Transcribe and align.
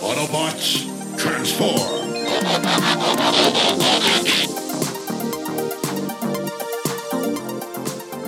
Autobots, 0.00 0.84
transform! 1.18 2.04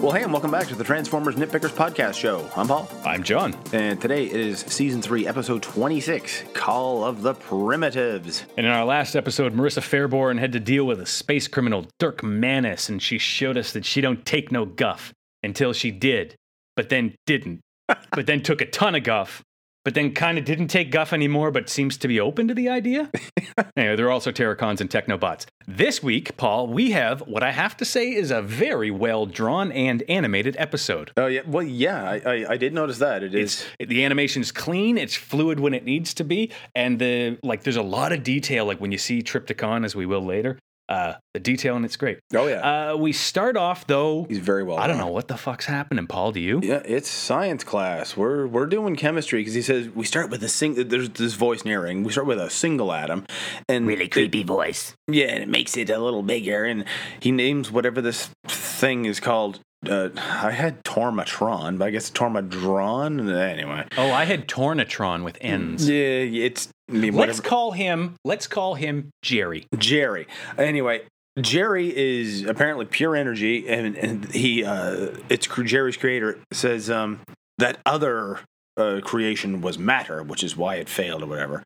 Well, 0.00 0.12
hey, 0.12 0.22
and 0.22 0.32
welcome 0.32 0.50
back 0.52 0.68
to 0.68 0.76
the 0.76 0.84
Transformers 0.84 1.34
Nitpickers 1.34 1.70
podcast 1.70 2.14
show. 2.14 2.48
I'm 2.56 2.68
Paul, 2.68 2.88
I'm 3.04 3.22
John. 3.24 3.54
and 3.72 4.00
today 4.00 4.24
it 4.26 4.36
is 4.36 4.60
season 4.60 5.02
three, 5.02 5.26
episode 5.26 5.62
26 5.62 6.44
Call 6.54 7.04
of 7.04 7.22
the 7.22 7.34
Primitives. 7.34 8.46
And 8.56 8.64
in 8.64 8.72
our 8.72 8.84
last 8.84 9.16
episode, 9.16 9.52
Marissa 9.54 9.82
Faireborn 9.82 10.38
had 10.38 10.52
to 10.52 10.60
deal 10.60 10.84
with 10.86 11.00
a 11.00 11.06
space 11.06 11.48
criminal, 11.48 11.86
Dirk 11.98 12.22
Manus, 12.22 12.88
and 12.88 13.02
she 13.02 13.18
showed 13.18 13.58
us 13.58 13.72
that 13.72 13.84
she 13.84 14.00
don't 14.00 14.24
take 14.24 14.52
no 14.52 14.64
guff 14.64 15.12
until 15.42 15.72
she 15.72 15.90
did, 15.90 16.36
but 16.76 16.88
then 16.88 17.14
didn't, 17.26 17.60
but 18.12 18.26
then 18.26 18.40
took 18.42 18.60
a 18.60 18.66
ton 18.66 18.94
of 18.94 19.02
guff, 19.02 19.42
but 19.88 19.94
then 19.94 20.12
kind 20.12 20.36
of 20.36 20.44
didn't 20.44 20.68
take 20.68 20.90
guff 20.90 21.14
anymore, 21.14 21.50
but 21.50 21.70
seems 21.70 21.96
to 21.96 22.08
be 22.08 22.20
open 22.20 22.46
to 22.46 22.52
the 22.52 22.68
idea. 22.68 23.10
anyway, 23.74 23.96
there 23.96 24.04
are 24.04 24.10
also 24.10 24.30
Terrorcons 24.30 24.82
and 24.82 24.90
Technobots. 24.90 25.46
This 25.66 26.02
week, 26.02 26.36
Paul, 26.36 26.66
we 26.66 26.90
have 26.90 27.22
what 27.22 27.42
I 27.42 27.52
have 27.52 27.74
to 27.78 27.86
say 27.86 28.12
is 28.12 28.30
a 28.30 28.42
very 28.42 28.90
well 28.90 29.24
drawn 29.24 29.72
and 29.72 30.02
animated 30.06 30.56
episode. 30.58 31.12
Oh, 31.16 31.26
yeah. 31.26 31.40
Well, 31.46 31.62
yeah, 31.62 32.02
I, 32.02 32.16
I, 32.16 32.46
I 32.50 32.56
did 32.58 32.74
notice 32.74 32.98
that. 32.98 33.22
It 33.22 33.34
is. 33.34 33.64
It's 33.78 33.88
the 33.88 34.04
animation's 34.04 34.52
clean, 34.52 34.98
it's 34.98 35.14
fluid 35.14 35.58
when 35.58 35.72
it 35.72 35.86
needs 35.86 36.12
to 36.12 36.24
be, 36.24 36.52
and 36.74 36.98
the 36.98 37.38
like 37.42 37.62
there's 37.62 37.76
a 37.76 37.82
lot 37.82 38.12
of 38.12 38.22
detail 38.22 38.66
like 38.66 38.82
when 38.82 38.92
you 38.92 38.98
see 38.98 39.22
Trypticon 39.22 39.86
as 39.86 39.96
we 39.96 40.04
will 40.04 40.22
later. 40.22 40.58
Uh 40.88 41.14
the 41.34 41.40
detail 41.40 41.76
and 41.76 41.84
it's 41.84 41.96
great. 41.96 42.18
Oh, 42.34 42.46
yeah. 42.46 42.90
Uh 42.92 42.96
we 42.96 43.12
start 43.12 43.56
off 43.56 43.86
though 43.86 44.24
He's 44.28 44.38
very 44.38 44.62
well 44.62 44.78
I 44.78 44.86
don't 44.86 44.98
know 44.98 45.08
what 45.08 45.28
the 45.28 45.36
fuck's 45.36 45.66
happening, 45.66 46.06
Paul, 46.06 46.32
do 46.32 46.40
you? 46.40 46.60
Yeah, 46.62 46.82
it's 46.84 47.08
science 47.10 47.62
class. 47.64 48.16
We're 48.16 48.46
we're 48.46 48.66
doing 48.66 48.96
chemistry 48.96 49.40
because 49.40 49.54
he 49.54 49.62
says 49.62 49.88
we 49.90 50.04
start 50.04 50.30
with 50.30 50.42
a 50.42 50.48
sing. 50.48 50.74
There's 50.88 51.10
this 51.10 51.34
voice 51.34 51.64
narrating. 51.64 52.04
We 52.04 52.12
start 52.12 52.26
with 52.26 52.40
a 52.40 52.48
single 52.50 52.92
atom, 52.92 53.26
and 53.68 53.86
really 53.86 54.04
it- 54.06 54.12
creepy 54.12 54.42
voice. 54.44 54.94
Yeah, 55.06 55.26
and 55.26 55.42
it 55.42 55.48
makes 55.48 55.76
it 55.76 55.90
a 55.90 55.98
little 55.98 56.22
bigger, 56.22 56.64
and 56.64 56.84
he 57.20 57.32
names 57.32 57.70
whatever 57.70 58.00
this 58.00 58.30
thing 58.46 59.04
is 59.04 59.20
called. 59.20 59.60
Uh, 59.88 60.08
I 60.16 60.50
had 60.50 60.82
Tormatron, 60.84 61.78
but 61.78 61.86
I 61.86 61.90
guess 61.90 62.10
Tormadron. 62.10 63.32
Anyway, 63.32 63.84
Oh, 63.96 64.10
I 64.10 64.24
had 64.24 64.48
Tornatron 64.48 65.22
with 65.24 65.38
N's. 65.40 65.88
yeah, 65.88 65.96
it's 65.96 66.68
I 66.90 66.94
mean, 66.94 67.14
Let's 67.14 67.40
call 67.40 67.72
him 67.72 68.14
let's 68.24 68.46
call 68.46 68.74
him 68.74 69.10
Jerry. 69.22 69.66
Jerry. 69.76 70.26
Anyway, 70.56 71.02
Jerry 71.40 71.96
is 71.96 72.44
apparently 72.44 72.86
pure 72.86 73.14
energy, 73.14 73.68
and, 73.68 73.96
and 73.96 74.24
he, 74.32 74.64
uh, 74.64 75.10
it's 75.28 75.46
Jerry's 75.46 75.96
creator 75.96 76.38
says 76.52 76.90
um, 76.90 77.20
that 77.58 77.78
other 77.86 78.40
uh, 78.76 79.00
creation 79.04 79.60
was 79.60 79.78
matter, 79.78 80.22
which 80.22 80.42
is 80.42 80.56
why 80.56 80.76
it 80.76 80.88
failed 80.88 81.22
or 81.22 81.26
whatever. 81.26 81.62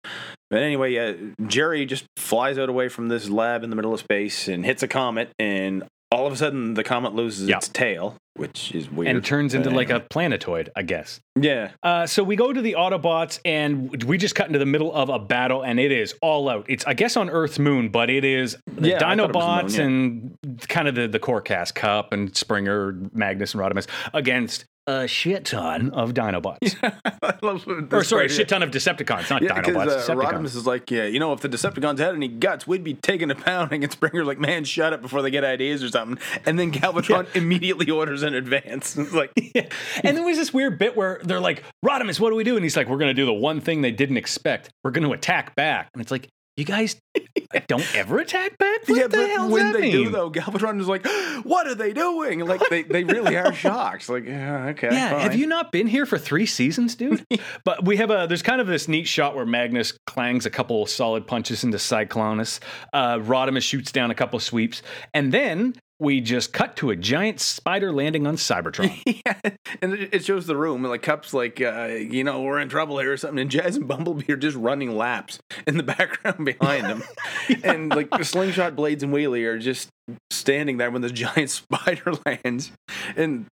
But 0.51 0.63
anyway, 0.63 0.97
uh, 0.99 1.15
Jerry 1.47 1.87
just 1.87 2.05
flies 2.19 2.59
out 2.59 2.69
away 2.69 2.89
from 2.91 3.09
this 3.09 3.31
lab 3.31 3.65
in 3.65 3.71
the 3.71 3.77
middle 3.77 3.95
of 3.95 4.01
space 4.01 4.49
and 4.49 4.67
hits 4.67 4.83
a 4.83 4.89
comet, 4.89 5.31
and 5.39 5.85
all 6.13 6.27
of 6.27 6.33
a 6.33 6.37
sudden 6.37 6.75
the 6.75 6.85
comet 6.85 7.15
loses 7.15 7.49
Yeah. 7.49 7.57
its 7.57 7.69
tail, 7.69 8.17
which 8.35 8.73
is 8.73 8.91
weird. 8.91 9.15
And 9.17 9.25
turns 9.25 9.55
into 9.55 9.71
like 9.71 9.91
a 9.91 10.01
planetoid, 10.01 10.71
I 10.77 10.83
guess. 10.83 11.21
yeah. 11.39 11.71
Uh, 11.83 12.07
so 12.07 12.23
we 12.23 12.37
go 12.37 12.53
to 12.53 12.61
the 12.61 12.75
Autobots, 12.79 13.41
and 13.45 14.03
we 14.05 14.19
just 14.19 14.35
cut 14.35 14.47
into 14.47 14.59
the 14.59 14.67
middle 14.67 14.93
of 14.95 15.09
a 15.09 15.19
battle, 15.19 15.63
and 15.65 15.81
it 15.81 15.91
is 15.93 16.15
all 16.23 16.49
out. 16.49 16.67
It's 16.69 16.87
I 16.87 16.95
guess 16.95 17.17
on 17.17 17.31
Earth's 17.31 17.59
moon, 17.59 17.89
but 17.89 18.11
it 18.11 18.25
is 18.25 18.57
the 18.67 18.91
Yeah, 18.91 18.97
I 18.97 18.99
thought 19.17 19.19
it 19.19 19.35
was 19.35 19.75
the 19.75 19.79
Dinobots 19.79 19.79
moon, 19.79 20.37
and 20.45 20.69
kind 20.69 20.89
of 20.89 20.95
the 20.95 21.09
the 21.09 21.19
core 21.19 21.41
cast, 21.41 21.75
Kup 21.75 22.13
and 22.13 22.35
Springer, 22.37 22.97
Magnus 23.13 23.55
and 23.55 23.61
Rodimus 23.63 23.87
against 24.15 24.65
a 24.87 25.07
shit 25.07 25.45
ton 25.45 25.91
of 25.91 26.13
Dinobots. 26.13 26.77
I 27.23 27.35
love 27.43 27.67
or 27.93 28.03
sorry, 28.03 28.27
a 28.27 28.29
shit 28.29 28.49
ton 28.49 28.63
of 28.63 28.71
Decepticons, 28.71 29.31
not 29.31 29.43
Yeah, 29.43 29.63
Dinobots. 29.63 29.89
uh, 29.89 30.15
Decepticons. 30.15 30.23
Rodimus 30.33 30.57
is 30.57 30.67
like, 30.67 30.91
yeah, 30.91 31.05
you 31.05 31.21
know, 31.21 31.33
if 31.33 31.41
the 31.41 31.49
Decepticons 31.49 31.99
had 31.99 32.15
any 32.15 32.29
guts, 32.29 32.67
we'd 32.67 32.83
be 32.83 32.95
taking 32.95 33.31
a 33.31 33.35
pounding. 33.35 33.85
And 33.85 33.93
Springer's 33.93 34.27
like, 34.27 34.39
man, 34.41 34.65
shut 34.65 34.93
up 34.93 35.01
before 35.03 35.23
they 35.23 35.31
get 35.31 35.45
ideas 35.45 35.83
or 35.85 35.89
something. 35.89 36.19
And 36.47 36.59
then 36.59 36.73
Galvatron 36.73 37.27
immediately 37.37 37.91
orders 37.91 38.23
in 38.23 38.35
advance. 38.35 38.97
It's 39.03 39.13
like, 39.13 39.31
Yeah. 39.55 39.69
And 40.03 40.17
there 40.17 40.25
was 40.25 40.37
this 40.37 40.53
weird 40.53 40.79
bit 40.79 40.97
where 40.97 41.21
they're 41.23 41.41
like, 41.41 41.63
Rodimus, 41.85 42.19
what 42.19 42.31
do 42.31 42.37
we 42.37 42.45
do? 42.45 42.57
And 42.57 42.65
he's 42.65 42.77
like, 42.77 42.89
we're 42.89 42.99
going 42.99 43.11
to 43.11 43.15
do 43.15 43.27
the 43.27 43.33
one 43.33 43.61
thing 43.61 43.83
they 43.83 43.91
didn't 43.93 44.17
expect. 44.17 44.71
We're 44.85 44.91
going 44.91 45.07
to 45.07 45.13
attack 45.13 45.55
back. 45.55 45.91
And 45.95 46.01
it's 46.03 46.11
like, 46.11 46.29
you 46.57 46.65
guys 46.65 47.01
don't 47.67 47.95
ever 47.95 48.19
attack 48.19 48.59
back? 48.59 48.87
What 48.87 48.99
yeah, 48.99 49.07
the 49.07 49.35
but 49.39 49.51
when 49.51 49.73
they 49.73 49.91
do 49.91 50.11
though, 50.11 50.31
Galvatron 50.31 50.81
is 50.81 50.87
like, 50.87 51.07
what 51.45 51.67
are 51.67 51.75
they 51.75 51.93
doing? 51.93 52.41
Like 52.41 52.61
they, 52.69 52.83
they 52.83 53.05
really 53.05 53.37
are 53.37 53.53
shocked. 53.55 54.09
Like, 54.09 54.27
yeah, 54.27 54.67
okay, 54.69 54.89
Yeah, 54.93 55.19
have 55.21 55.35
you 55.35 55.47
not 55.47 55.73
been 55.73 55.87
here 55.87 56.05
for 56.05 56.19
three 56.19 56.47
seasons, 56.47 56.95
dude? 56.95 57.25
but 57.65 57.85
we 57.85 57.97
have 57.97 58.11
a 58.11 58.27
there's 58.29 58.43
kind 58.43 58.61
of 58.61 58.67
this 58.67 58.89
neat 58.89 59.09
shot 59.09 59.35
where 59.35 59.47
Magnus 59.47 59.97
clangs 60.07 60.45
a 60.45 60.51
couple 60.51 60.85
solid 60.87 61.27
punches 61.27 61.65
into 61.65 61.79
Cyclonus. 61.79 62.61
Uh, 62.93 63.17
Rodimus 63.17 63.63
shoots 63.63 63.91
down 63.93 64.11
a 64.11 64.15
couple 64.15 64.39
sweeps, 64.39 64.83
and 65.15 65.33
then 65.33 65.75
we 66.03 66.21
just 66.21 66.53
cut 66.53 66.75
to 66.77 66.91
a 66.91 66.97
giant 66.97 67.41
spider 67.41 67.93
landing 67.93 68.27
on 68.27 68.35
Cybertron. 68.35 69.01
yeah, 69.25 69.55
and 69.81 69.95
it 69.95 70.25
shows 70.25 70.47
the 70.47 70.57
room, 70.57 70.83
like 70.83 71.03
Kup's 71.03 71.33
like, 71.33 71.61
uh, 71.61 71.87
you 71.87 72.25
know, 72.25 72.43
we're 72.43 72.59
in 72.59 72.69
trouble 72.69 72.99
here 72.99 73.13
or 73.13 73.17
something. 73.17 73.39
And 73.39 73.51
Jazz 73.51 73.77
and 73.77 73.87
Bumblebee 73.87 74.31
are 74.33 74.37
just 74.37 74.57
running 74.57 74.97
laps 74.97 75.39
in 75.67 75.77
the 75.77 75.83
background 75.85 76.45
behind 76.45 76.87
them, 76.87 77.03
and 77.63 77.91
like 77.91 78.11
the 78.11 78.25
slingshot 78.25 78.75
blades 78.75 79.05
and 79.05 79.15
Wheelie 79.15 79.47
are 79.47 79.59
just 79.59 79.89
standing 80.31 80.77
there 80.77 80.91
when 80.91 81.03
the 81.03 81.11
giant 81.11 81.51
spider 81.51 82.13
lands, 82.27 82.73
and 83.17 83.47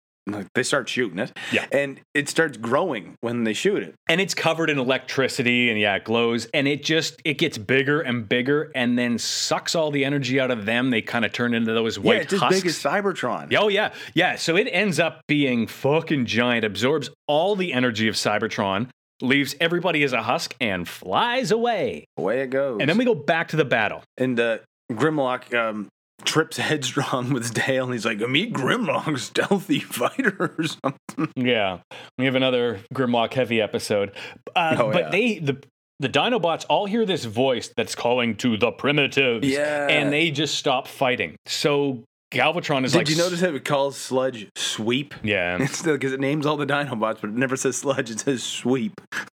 they 0.54 0.62
start 0.62 0.88
shooting 0.88 1.18
it. 1.18 1.32
Yeah. 1.52 1.66
and 1.72 2.00
it 2.14 2.28
starts 2.28 2.56
growing 2.56 3.14
when 3.20 3.44
they 3.44 3.52
shoot 3.52 3.82
it. 3.82 3.94
and 4.08 4.20
it's 4.20 4.34
covered 4.34 4.70
in 4.70 4.78
electricity 4.78 5.70
and 5.70 5.78
yeah 5.78 5.96
it 5.96 6.04
glows 6.04 6.46
and 6.54 6.68
it 6.68 6.82
just 6.84 7.20
it 7.24 7.38
gets 7.38 7.58
bigger 7.58 8.00
and 8.00 8.28
bigger 8.28 8.70
and 8.74 8.98
then 8.98 9.18
sucks 9.18 9.74
all 9.74 9.90
the 9.90 10.04
energy 10.04 10.38
out 10.40 10.50
of 10.50 10.66
them 10.66 10.90
they 10.90 11.00
kind 11.02 11.24
of 11.24 11.32
turn 11.32 11.54
into 11.54 11.72
those 11.72 11.98
white 11.98 12.16
yeah, 12.16 12.20
it's 12.22 12.32
as 12.34 12.40
big 12.50 12.66
as 12.66 12.78
Cybertron. 12.78 13.54
Oh 13.54 13.68
yeah, 13.68 13.92
yeah. 14.14 14.36
So 14.36 14.56
it 14.56 14.68
ends 14.70 14.98
up 15.00 15.20
being 15.28 15.66
fucking 15.66 16.26
giant, 16.26 16.64
absorbs 16.64 17.10
all 17.26 17.56
the 17.56 17.72
energy 17.72 18.08
of 18.08 18.14
Cybertron, 18.14 18.88
leaves 19.20 19.54
everybody 19.60 20.02
as 20.02 20.12
a 20.12 20.22
husk, 20.22 20.54
and 20.60 20.88
flies 20.88 21.50
away. 21.50 22.04
Away 22.16 22.40
it 22.42 22.48
goes. 22.50 22.78
And 22.80 22.88
then 22.88 22.98
we 22.98 23.04
go 23.04 23.14
back 23.14 23.48
to 23.48 23.56
the 23.56 23.64
battle. 23.64 24.02
and 24.16 24.38
uh, 24.38 24.58
Grimlock 24.92 25.52
um, 25.54 25.88
trips 26.24 26.56
headstrong 26.68 27.32
with 27.32 27.42
his 27.44 27.52
tail, 27.52 27.84
and 27.84 27.92
he's 27.92 28.04
like, 28.06 28.18
"Meet 28.18 28.52
Grimlock, 28.52 29.18
stealthy 29.18 29.80
fighter 29.80 30.54
or 30.58 30.64
something." 30.64 31.32
Yeah, 31.36 31.80
we 32.18 32.24
have 32.26 32.34
another 32.34 32.80
Grimlock 32.94 33.32
heavy 33.34 33.60
episode, 33.60 34.12
uh, 34.54 34.76
Oh, 34.78 34.92
but 34.92 35.04
yeah. 35.04 35.10
they 35.10 35.38
the. 35.38 35.62
The 36.00 36.08
Dinobots 36.08 36.64
all 36.68 36.86
hear 36.86 37.04
this 37.04 37.24
voice 37.24 37.72
that's 37.76 37.96
calling 37.96 38.36
to 38.36 38.56
the 38.56 38.70
primitives, 38.70 39.44
Yeah. 39.48 39.88
and 39.88 40.12
they 40.12 40.30
just 40.30 40.54
stop 40.54 40.86
fighting. 40.86 41.34
So 41.46 42.04
Galvatron 42.32 42.84
is 42.84 42.92
Did 42.92 42.98
like, 42.98 43.08
you 43.08 43.16
notice 43.16 43.40
how 43.40 43.48
it 43.48 43.64
calls 43.64 43.96
Sludge 43.96 44.46
Sweep? 44.54 45.12
Yeah, 45.24 45.58
It's 45.60 45.82
because 45.82 46.12
it 46.12 46.20
names 46.20 46.46
all 46.46 46.56
the 46.56 46.66
Dinobots, 46.66 47.20
but 47.20 47.30
it 47.30 47.34
never 47.34 47.56
says 47.56 47.78
Sludge. 47.78 48.12
It 48.12 48.20
says 48.20 48.44
Sweep. 48.44 48.92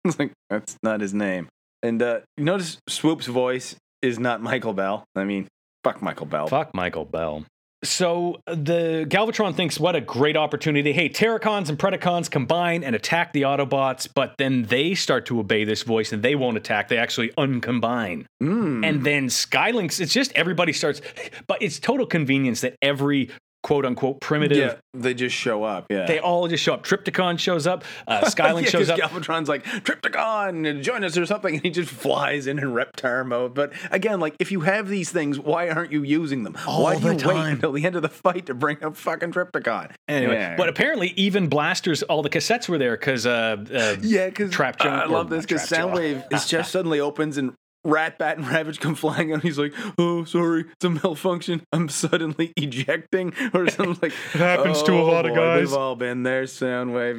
It's 0.04 0.18
like 0.18 0.32
that's 0.50 0.76
not 0.82 1.00
his 1.00 1.14
name. 1.14 1.48
And 1.82 2.02
uh, 2.02 2.20
you 2.36 2.44
notice 2.44 2.76
Swoop's 2.90 3.24
voice 3.26 3.76
is 4.02 4.18
not 4.18 4.42
Michael 4.42 4.74
Bell. 4.74 5.04
I 5.16 5.24
mean, 5.24 5.48
fuck 5.84 6.02
Michael 6.02 6.26
Bell. 6.26 6.46
Fuck 6.48 6.74
Michael 6.74 7.04
Bell. 7.04 7.44
So 7.82 8.42
the 8.46 9.06
Galvatron 9.08 9.54
thinks, 9.54 9.80
what 9.80 9.96
a 9.96 10.02
great 10.02 10.36
opportunity. 10.36 10.92
Hey, 10.92 11.08
Terrorcons 11.08 11.70
and 11.70 11.78
Predacons 11.78 12.30
combine 12.30 12.84
and 12.84 12.94
attack 12.94 13.32
the 13.32 13.42
Autobots, 13.42 14.06
but 14.14 14.34
then 14.36 14.64
they 14.64 14.94
start 14.94 15.24
to 15.26 15.40
obey 15.40 15.64
this 15.64 15.82
voice 15.82 16.12
and 16.12 16.22
they 16.22 16.34
won't 16.34 16.58
attack. 16.58 16.88
They 16.88 16.98
actually 16.98 17.30
uncombine. 17.38 18.26
Mm. 18.42 18.86
And 18.86 19.06
then 19.06 19.30
Sky 19.30 19.70
Lynx, 19.70 19.98
it's 19.98 20.12
just 20.12 20.30
everybody 20.34 20.74
starts, 20.74 21.00
but 21.46 21.62
it's 21.62 21.78
total 21.78 22.04
convenience 22.04 22.60
that 22.60 22.76
every 22.82 23.30
quote 23.62 23.84
unquote 23.84 24.20
primitive, 24.20 24.56
yeah, 24.58 24.74
they 24.94 25.14
just 25.14 25.34
show 25.36 25.64
up. 25.64 25.86
Yeah. 25.90 26.06
they 26.06 26.18
all 26.18 26.48
just 26.48 26.62
show 26.64 26.74
up. 26.74 26.84
Trypticon 26.84 27.38
shows 27.38 27.66
up, 27.66 27.84
uh, 28.08 28.24
Sky 28.30 28.52
Lynx 28.52 28.72
yeah, 28.72 28.78
shows 28.80 28.90
up. 28.90 28.98
Galvatron's 28.98 29.48
like 29.48 29.64
Trypticon, 29.64 30.82
join 30.82 31.04
us 31.04 31.16
or 31.16 31.26
something, 31.26 31.54
and 31.54 31.62
he 31.62 31.70
just 31.70 31.90
flies 31.90 32.46
in 32.46 32.58
in 32.58 32.66
Reptar 32.72 33.24
mode. 33.26 33.54
But 33.54 33.72
again, 33.90 34.20
like 34.20 34.34
if 34.38 34.50
you 34.52 34.60
have 34.60 34.88
these 34.88 35.10
things, 35.10 35.38
why 35.38 35.68
aren't 35.68 35.92
you 35.92 36.02
using 36.02 36.42
them? 36.42 36.56
All 36.66 36.82
why 36.84 36.94
do 36.94 37.00
the 37.00 37.06
you 37.22 37.28
wait 37.28 37.34
time. 37.34 37.54
until 37.54 37.72
the 37.72 37.84
end 37.84 37.96
of 37.96 38.02
the 38.02 38.08
fight 38.08 38.46
to 38.46 38.54
bring 38.54 38.82
up 38.82 38.96
fucking 38.96 39.32
Trypticon? 39.32 39.92
Anyway, 40.08 40.34
Yeah. 40.34 40.56
but 40.56 40.68
apparently 40.68 41.08
even 41.16 41.48
blasters, 41.48 42.02
all 42.04 42.22
the 42.22 42.30
cassettes 42.30 42.68
were 42.68 42.78
there 42.78 42.96
because 42.96 43.26
uh, 43.26 43.56
uh, 43.72 43.96
Yeah, 44.00 44.26
because 44.28 44.50
Trap 44.50 44.78
Jaw- 44.80 45.00
I 45.02 45.06
love 45.06 45.28
this 45.30 45.44
because 45.44 45.68
Soundwave, 45.68 46.30
his 46.32 46.46
chest 46.46 46.72
suddenly 46.72 47.00
opens 47.00 47.36
and 47.38 47.52
Ratbat 47.86 48.36
and 48.36 48.46
Ravage 48.46 48.78
come 48.80 48.94
flying 48.94 49.32
out. 49.32 49.42
He's 49.42 49.58
like, 49.58 49.72
"Oh, 49.98 50.24
sorry, 50.24 50.66
it's 50.72 50.84
a 50.84 50.90
malfunction. 50.90 51.62
I'm 51.72 51.88
suddenly 51.88 52.52
ejecting, 52.56 53.32
or 53.54 53.68
something 53.70 53.98
like." 54.02 54.12
it 54.34 54.38
happens 54.38 54.82
to 54.82 54.92
a 54.92 55.02
lot 55.02 55.26
of 55.26 55.34
guys." 55.34 55.68
We've 55.70 55.76
all 55.78 55.96
been 55.96 56.22
there, 56.22 56.44
Soundwave. 56.44 57.18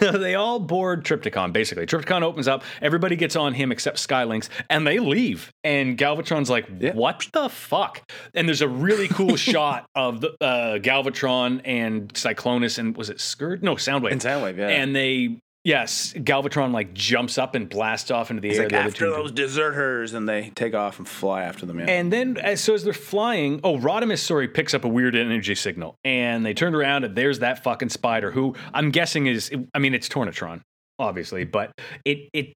Yeah, 0.00 0.10
they 0.18 0.34
all 0.34 0.58
board 0.58 1.04
Trypticon. 1.04 1.52
basically. 1.52 1.86
Trypticon 1.86 2.22
opens 2.22 2.48
up, 2.48 2.64
everybody 2.82 3.16
gets 3.16 3.36
on 3.36 3.54
him 3.54 3.70
except 3.72 3.98
Sky 3.98 4.24
Lynx, 4.24 4.48
and 4.68 4.86
they 4.86 4.98
leave. 4.98 5.52
And 5.64 5.96
Galvatron's 5.96 6.50
like, 6.50 6.66
Yeah. 6.80 6.92
what 6.94 7.26
the 7.32 7.48
fuck? 7.48 8.02
And 8.34 8.48
there's 8.48 8.62
a 8.62 8.68
really 8.68 9.08
cool 9.08 9.36
shot 9.36 9.86
of 9.94 10.20
the 10.20 10.30
uh, 10.40 10.78
Galvatron 10.78 11.60
and 11.64 12.12
Cyclonus 12.14 12.78
and 12.78 12.96
was 12.96 13.10
it 13.10 13.20
Scourge? 13.20 13.62
No, 13.62 13.76
Soundwave. 13.76 14.12
And 14.12 14.20
Soundwave, 14.20 14.56
yeah. 14.58 14.68
And 14.68 14.94
they 14.94 15.38
yes, 15.66 16.14
Galvatron 16.16 16.72
like 16.72 16.94
jumps 16.94 17.36
up 17.36 17.54
and 17.54 17.68
blasts 17.68 18.10
off 18.10 18.30
into 18.30 18.40
the 18.40 18.48
He's 18.48 18.58
air. 18.58 18.64
like, 18.64 18.72
the 18.72 18.78
after 18.78 19.10
those 19.10 19.32
deserters, 19.32 20.14
and 20.14 20.26
they 20.26 20.50
take 20.54 20.74
off 20.74 20.98
and 20.98 21.06
fly 21.06 21.42
after 21.42 21.66
them. 21.66 21.80
Yeah. 21.80 21.86
And 21.88 22.12
then, 22.12 22.38
as 22.38 22.62
so 22.62 22.72
as 22.72 22.84
they're 22.84 22.92
flying, 22.92 23.60
oh, 23.64 23.76
Rodimus, 23.76 24.20
sorry, 24.20 24.48
picks 24.48 24.72
up 24.72 24.84
a 24.84 24.88
weird 24.88 25.16
energy 25.16 25.54
signal, 25.54 25.96
and 26.04 26.46
they 26.46 26.54
turn 26.54 26.74
around, 26.74 27.04
and 27.04 27.16
there's 27.16 27.40
that 27.40 27.64
fucking 27.64 27.90
spider, 27.90 28.30
who 28.30 28.54
I'm 28.72 28.90
guessing 28.90 29.26
is, 29.26 29.50
I 29.74 29.78
mean, 29.80 29.92
it's 29.92 30.08
Tornedron, 30.08 30.62
obviously, 30.98 31.44
but 31.44 31.72
it 32.04 32.30
it 32.32 32.54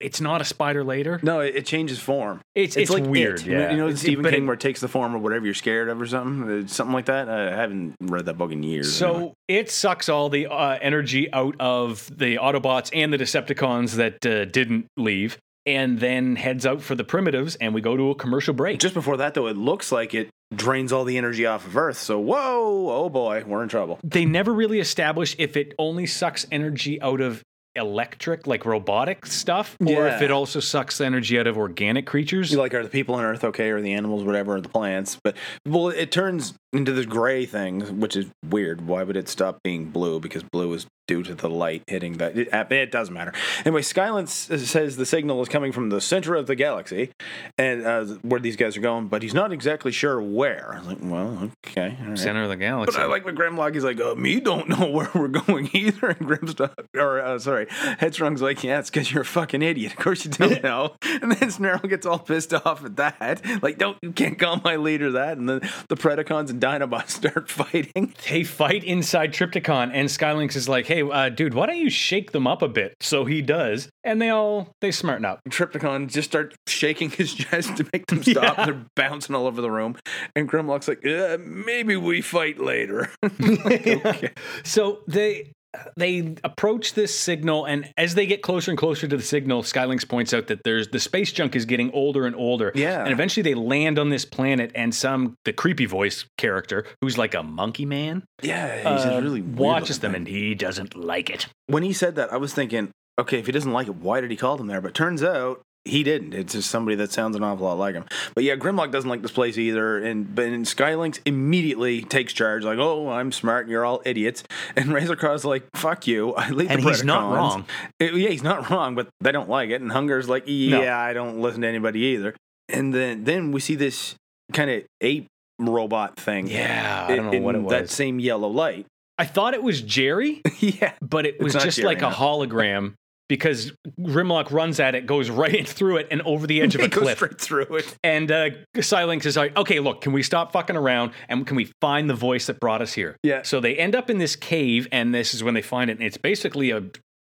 it's 0.00 0.20
not 0.20 0.40
a 0.40 0.44
spider 0.44 0.84
later. 0.84 1.18
no, 1.22 1.40
it, 1.40 1.56
it 1.56 1.66
changes 1.66 1.98
form. 1.98 2.40
It's 2.54 2.76
it's, 2.76 2.90
like 2.90 3.04
weird, 3.04 3.40
It. 3.40 3.46
yeah. 3.46 3.70
You 3.70 3.76
know, 3.76 3.86
It's- 3.86 4.00
Stephen 4.00 4.24
King, 4.24 4.44
it- 4.44 4.46
where 4.46 4.54
it 4.54 4.60
takes 4.60 4.80
the 4.80 4.88
form 4.88 5.14
of 5.14 5.22
whatever 5.22 5.44
you're 5.44 5.54
scared 5.54 5.88
of 5.88 6.00
or 6.00 6.06
something, 6.06 6.64
uh, 6.64 6.66
something 6.66 6.92
like 6.94 7.06
that. 7.06 7.28
I 7.28 7.50
haven't 7.54 7.94
read 8.00 8.26
that 8.26 8.38
book 8.38 8.52
in 8.52 8.62
years. 8.62 8.94
So 8.94 9.14
anyway. 9.14 9.32
it 9.48 9.70
sucks 9.70 10.08
all 10.08 10.28
the 10.28 10.46
uh, 10.46 10.78
energy 10.80 11.32
out 11.32 11.56
of 11.60 12.10
the 12.16 12.36
Autobots 12.36 12.90
and 12.92 13.12
the 13.12 13.18
Decepticons 13.18 13.94
that 13.94 14.24
uh, 14.26 14.44
didn't 14.46 14.86
leave, 14.96 15.38
and 15.66 15.98
then 15.98 16.36
heads 16.36 16.66
out 16.66 16.82
for 16.82 16.94
the 16.94 17.04
primitives, 17.04 17.56
and 17.56 17.72
we 17.74 17.80
go 17.80 17.96
to 17.96 18.10
a 18.10 18.14
commercial 18.14 18.52
break. 18.54 18.78
just 18.80 18.94
before 18.94 19.16
that, 19.18 19.34
though, 19.34 19.46
it 19.46 19.56
looks 19.56 19.90
like 19.90 20.14
it 20.14 20.28
drains 20.54 20.92
all 20.92 21.04
the 21.04 21.16
energy 21.18 21.46
off 21.46 21.66
of 21.66 21.76
Earth. 21.76 21.96
So 21.96 22.18
whoa, 22.20 22.90
oh 22.90 23.08
boy, 23.08 23.42
we're 23.46 23.62
in 23.62 23.68
trouble. 23.68 23.98
they 24.04 24.24
never 24.24 24.52
really 24.52 24.78
establish 24.78 25.34
if 25.38 25.56
it 25.56 25.72
only 25.78 26.06
sucks 26.06 26.46
energy 26.52 27.00
out 27.00 27.20
of 27.20 27.42
electric, 27.76 28.46
like 28.46 28.64
robotic 28.64 29.26
stuff, 29.26 29.76
or 29.80 30.06
if 30.06 30.22
it 30.22 30.30
also 30.30 30.60
sucks 30.60 30.98
the 30.98 31.06
energy 31.06 31.38
out 31.38 31.46
of 31.46 31.56
organic 31.58 32.06
creatures. 32.06 32.54
Like, 32.54 32.74
are 32.74 32.82
the 32.82 32.88
people 32.88 33.14
on 33.14 33.24
Earth 33.24 33.44
okay, 33.44 33.70
or 33.70 33.80
the 33.80 33.92
animals, 33.92 34.24
whatever, 34.24 34.56
or 34.56 34.60
the 34.60 34.68
plants? 34.68 35.18
But 35.22 35.36
well, 35.66 35.88
it 35.88 36.12
turns 36.12 36.54
into 36.72 36.92
this 36.92 37.06
gray 37.06 37.46
thing, 37.46 38.00
which 38.00 38.16
is 38.16 38.26
weird. 38.48 38.86
Why 38.86 39.02
would 39.02 39.16
it 39.16 39.28
stop 39.28 39.58
being 39.62 39.86
blue? 39.86 40.20
Because 40.20 40.42
blue 40.42 40.72
is 40.72 40.86
due 41.06 41.22
to 41.22 41.34
the 41.34 41.48
light 41.50 41.82
hitting 41.86 42.18
that. 42.18 42.36
It, 42.36 42.48
it 42.72 42.90
doesn't 42.90 43.14
matter. 43.14 43.32
Anyway, 43.64 43.82
Sky 43.82 44.10
Lynx 44.10 44.32
says 44.32 44.96
the 44.96 45.06
signal 45.06 45.40
is 45.42 45.48
coming 45.48 45.72
from 45.72 45.90
the 45.90 46.00
center 46.00 46.34
of 46.34 46.46
the 46.46 46.54
galaxy, 46.54 47.10
and 47.58 47.86
uh, 47.86 48.04
where 48.22 48.40
these 48.40 48.56
guys 48.56 48.76
are 48.76 48.80
going, 48.80 49.08
but 49.08 49.22
he's 49.22 49.34
not 49.34 49.52
exactly 49.52 49.92
sure 49.92 50.20
where. 50.20 50.74
I 50.74 50.78
was 50.78 50.88
like, 50.88 50.98
well, 51.00 51.50
okay, 51.66 51.96
right. 52.06 52.18
Center 52.18 52.42
of 52.44 52.48
the 52.48 52.56
galaxy. 52.56 52.96
But 52.96 53.04
I 53.04 53.06
like 53.06 53.24
when 53.24 53.36
Grimlock 53.36 53.74
is 53.76 53.84
like, 53.84 54.00
uh, 54.00 54.14
me 54.14 54.40
don't 54.40 54.68
know 54.68 54.90
where 54.90 55.10
we're 55.14 55.28
going 55.28 55.70
either. 55.72 56.08
And 56.08 56.28
Grimstock, 56.28 56.86
or 56.94 57.20
uh, 57.20 57.38
sorry, 57.38 57.66
Headstrong's 57.98 58.42
like, 58.42 58.62
yeah, 58.64 58.78
it's 58.78 58.90
because 58.90 59.12
you're 59.12 59.22
a 59.22 59.26
fucking 59.26 59.62
idiot. 59.62 59.92
Of 59.92 59.98
course 59.98 60.24
you 60.24 60.30
don't 60.30 60.62
know. 60.62 60.94
and 61.02 61.32
then 61.32 61.50
Snarl 61.50 61.80
gets 61.80 62.06
all 62.06 62.18
pissed 62.18 62.54
off 62.54 62.84
at 62.84 62.96
that. 62.96 63.62
Like, 63.62 63.78
don't, 63.78 63.98
you 64.02 64.12
can't 64.12 64.38
call 64.38 64.60
my 64.64 64.76
leader 64.76 65.12
that. 65.12 65.38
And 65.38 65.48
then 65.48 65.60
the 65.88 65.96
Predacons 65.96 66.50
and 66.50 66.60
Dinobots 66.60 67.08
start 67.24 67.50
fighting. 67.50 68.14
they 68.28 68.44
fight 68.44 68.84
inside 68.84 69.32
Trypticon, 69.32 69.90
and 69.92 70.10
Sky 70.10 70.32
Lynx 70.32 70.56
is 70.56 70.68
like, 70.68 70.86
"Hey, 70.86 70.93
uh, 71.02 71.28
dude, 71.28 71.54
why 71.54 71.66
don't 71.66 71.78
you 71.78 71.90
shake 71.90 72.32
them 72.32 72.46
up 72.46 72.62
a 72.62 72.68
bit?" 72.68 72.96
So 73.00 73.24
he 73.24 73.42
does, 73.42 73.88
and 74.02 74.20
they 74.20 74.30
all 74.30 74.72
they 74.80 74.90
smarten 74.90 75.24
up. 75.24 75.40
Trypticon 75.48 76.08
just 76.08 76.30
start 76.30 76.54
shaking 76.66 77.10
his 77.10 77.34
chest 77.34 77.76
to 77.76 77.86
make 77.92 78.06
them 78.06 78.22
stop. 78.22 78.58
Yeah. 78.58 78.66
They're 78.66 78.84
bouncing 78.96 79.34
all 79.34 79.46
over 79.46 79.60
the 79.60 79.70
room. 79.70 79.96
And 80.36 80.48
Grimlock's 80.48 80.88
like, 80.88 81.06
uh, 81.06 81.38
maybe 81.40 81.96
we 81.96 82.20
fight 82.20 82.58
later. 82.58 83.10
okay. 83.24 84.32
So 84.62 85.00
they 85.06 85.52
they 85.96 86.36
approach 86.44 86.94
this 86.94 87.18
signal, 87.18 87.64
and 87.64 87.90
as 87.96 88.14
they 88.14 88.26
get 88.26 88.42
closer 88.42 88.70
and 88.70 88.78
closer 88.78 89.06
to 89.06 89.16
the 89.16 89.22
signal, 89.22 89.62
Sky 89.62 89.84
Lynx 89.84 90.04
points 90.04 90.32
out 90.34 90.46
that 90.48 90.62
there's 90.64 90.88
the 90.88 91.00
space 91.00 91.32
junk 91.32 91.56
is 91.56 91.64
getting 91.64 91.90
older 91.92 92.26
and 92.26 92.34
older. 92.36 92.72
Yeah. 92.74 93.02
and 93.02 93.12
eventually 93.12 93.42
they 93.42 93.54
land 93.54 93.98
on 93.98 94.08
this 94.10 94.24
planet, 94.24 94.72
and 94.74 94.94
some 94.94 95.34
the 95.44 95.52
creepy 95.52 95.86
voice 95.86 96.24
character 96.38 96.84
who's 97.00 97.18
like 97.18 97.34
a 97.34 97.42
monkey 97.42 97.86
man 97.86 98.24
Yeah, 98.42 98.76
he's 98.76 99.06
uh, 99.06 99.20
really 99.22 99.42
watches 99.42 100.00
them, 100.00 100.14
and 100.14 100.26
he 100.26 100.54
doesn't 100.54 100.96
like 100.96 101.30
it. 101.30 101.46
when 101.66 101.82
he 101.82 101.92
said 101.92 102.14
that, 102.16 102.32
I 102.32 102.36
was 102.36 102.52
thinking, 102.54 102.90
okay, 103.18 103.38
if 103.38 103.46
he 103.46 103.52
doesn't 103.52 103.72
like 103.72 103.86
it, 103.86 103.96
why 103.96 104.20
did 104.20 104.30
he 104.30 104.36
call 104.36 104.56
them 104.56 104.66
there? 104.66 104.80
But 104.80 104.94
turns 104.94 105.22
out 105.22 105.62
he 105.84 106.02
didn't. 106.02 106.32
It's 106.32 106.54
just 106.54 106.70
somebody 106.70 106.96
that 106.96 107.12
sounds 107.12 107.36
an 107.36 107.44
awful 107.44 107.66
lot 107.66 107.78
like 107.78 107.94
him. 107.94 108.04
But 108.34 108.44
yeah, 108.44 108.56
Grimlock 108.56 108.90
doesn't 108.90 109.08
like 109.08 109.22
this 109.22 109.32
place 109.32 109.58
either. 109.58 109.98
And 109.98 110.34
but 110.34 110.46
and 110.46 110.66
Sky 110.66 110.94
Lynx 110.94 111.20
immediately 111.24 112.02
takes 112.02 112.32
charge, 112.32 112.64
like, 112.64 112.78
oh, 112.78 113.10
I'm 113.10 113.32
smart, 113.32 113.64
and 113.64 113.70
you're 113.70 113.84
all 113.84 114.00
idiots. 114.04 114.44
And 114.76 114.86
Razorclaw's 114.86 115.44
like, 115.44 115.64
fuck 115.74 116.06
you, 116.06 116.34
I 116.36 116.50
lead 116.50 116.70
And 116.70 116.82
the 116.82 116.88
he's 116.88 117.04
not 117.04 117.32
wrong. 117.34 117.66
Uh, 118.00 118.06
yeah, 118.06 118.30
he's 118.30 118.42
not 118.42 118.70
wrong, 118.70 118.94
but 118.94 119.08
they 119.20 119.32
don't 119.32 119.48
like 119.48 119.70
it. 119.70 119.80
And 119.80 119.92
Hunger's 119.92 120.28
like, 120.28 120.44
yeah, 120.46 120.78
No. 120.78 120.92
I 120.92 121.12
don't 121.12 121.40
listen 121.40 121.60
to 121.62 121.68
anybody 121.68 122.00
either. 122.00 122.34
And 122.68 122.94
then 122.94 123.24
then 123.24 123.52
we 123.52 123.60
see 123.60 123.74
this 123.74 124.14
kind 124.52 124.70
of 124.70 124.84
ape 125.00 125.26
robot 125.58 126.16
thing. 126.16 126.46
Yeah, 126.48 127.06
I 127.08 127.16
don't 127.16 127.26
know 127.26 127.32
in 127.32 127.42
what 127.42 127.54
it 127.54 127.62
was. 127.62 127.70
That 127.70 127.90
same 127.90 128.18
yellow 128.18 128.48
light. 128.48 128.86
I 129.18 129.26
thought 129.26 129.54
it 129.54 129.62
was 129.62 129.80
Jerry, 129.80 130.42
yeah. 130.58 130.92
but 131.00 131.26
it 131.26 131.40
was 131.40 131.52
just 131.52 131.76
Jerry, 131.76 131.86
like 131.86 132.02
a 132.02 132.10
hologram. 132.10 132.94
Because 133.28 133.72
Grimlock 134.00 134.50
runs 134.52 134.78
at 134.80 134.94
it, 134.94 135.06
goes 135.06 135.30
right 135.30 135.66
through 135.76 135.96
it, 135.96 136.08
and 136.10 136.20
over 136.22 136.46
the 136.46 136.60
edge 136.60 136.74
of 136.74 136.82
a 136.82 136.88
cliff. 136.90 137.16
straight 137.16 137.40
through 137.40 137.76
it. 137.76 137.96
And 138.04 138.30
uh, 138.30 138.50
Sky 138.80 139.04
Lynx 139.04 139.24
is 139.24 139.36
like, 139.36 139.56
okay, 139.56 139.80
look, 139.80 140.02
can 140.02 140.12
we 140.12 140.22
stop 140.22 140.52
fucking 140.52 140.76
around 140.76 141.12
and 141.28 141.46
can 141.46 141.56
we 141.56 141.70
find 141.80 142.10
the 142.10 142.14
voice 142.14 142.46
that 142.46 142.60
brought 142.60 142.82
us 142.82 142.92
here? 142.92 143.16
Yeah. 143.22 143.42
So 143.42 143.60
they 143.60 143.76
end 143.76 143.94
up 143.94 144.10
in 144.10 144.18
this 144.18 144.36
cave, 144.36 144.86
and 144.92 145.14
this 145.14 145.32
is 145.32 145.42
when 145.42 145.54
they 145.54 145.62
find 145.62 145.90
it. 145.90 145.94
And 145.98 146.02
it's 146.06 146.18
basically 146.18 146.70
a 146.70 146.82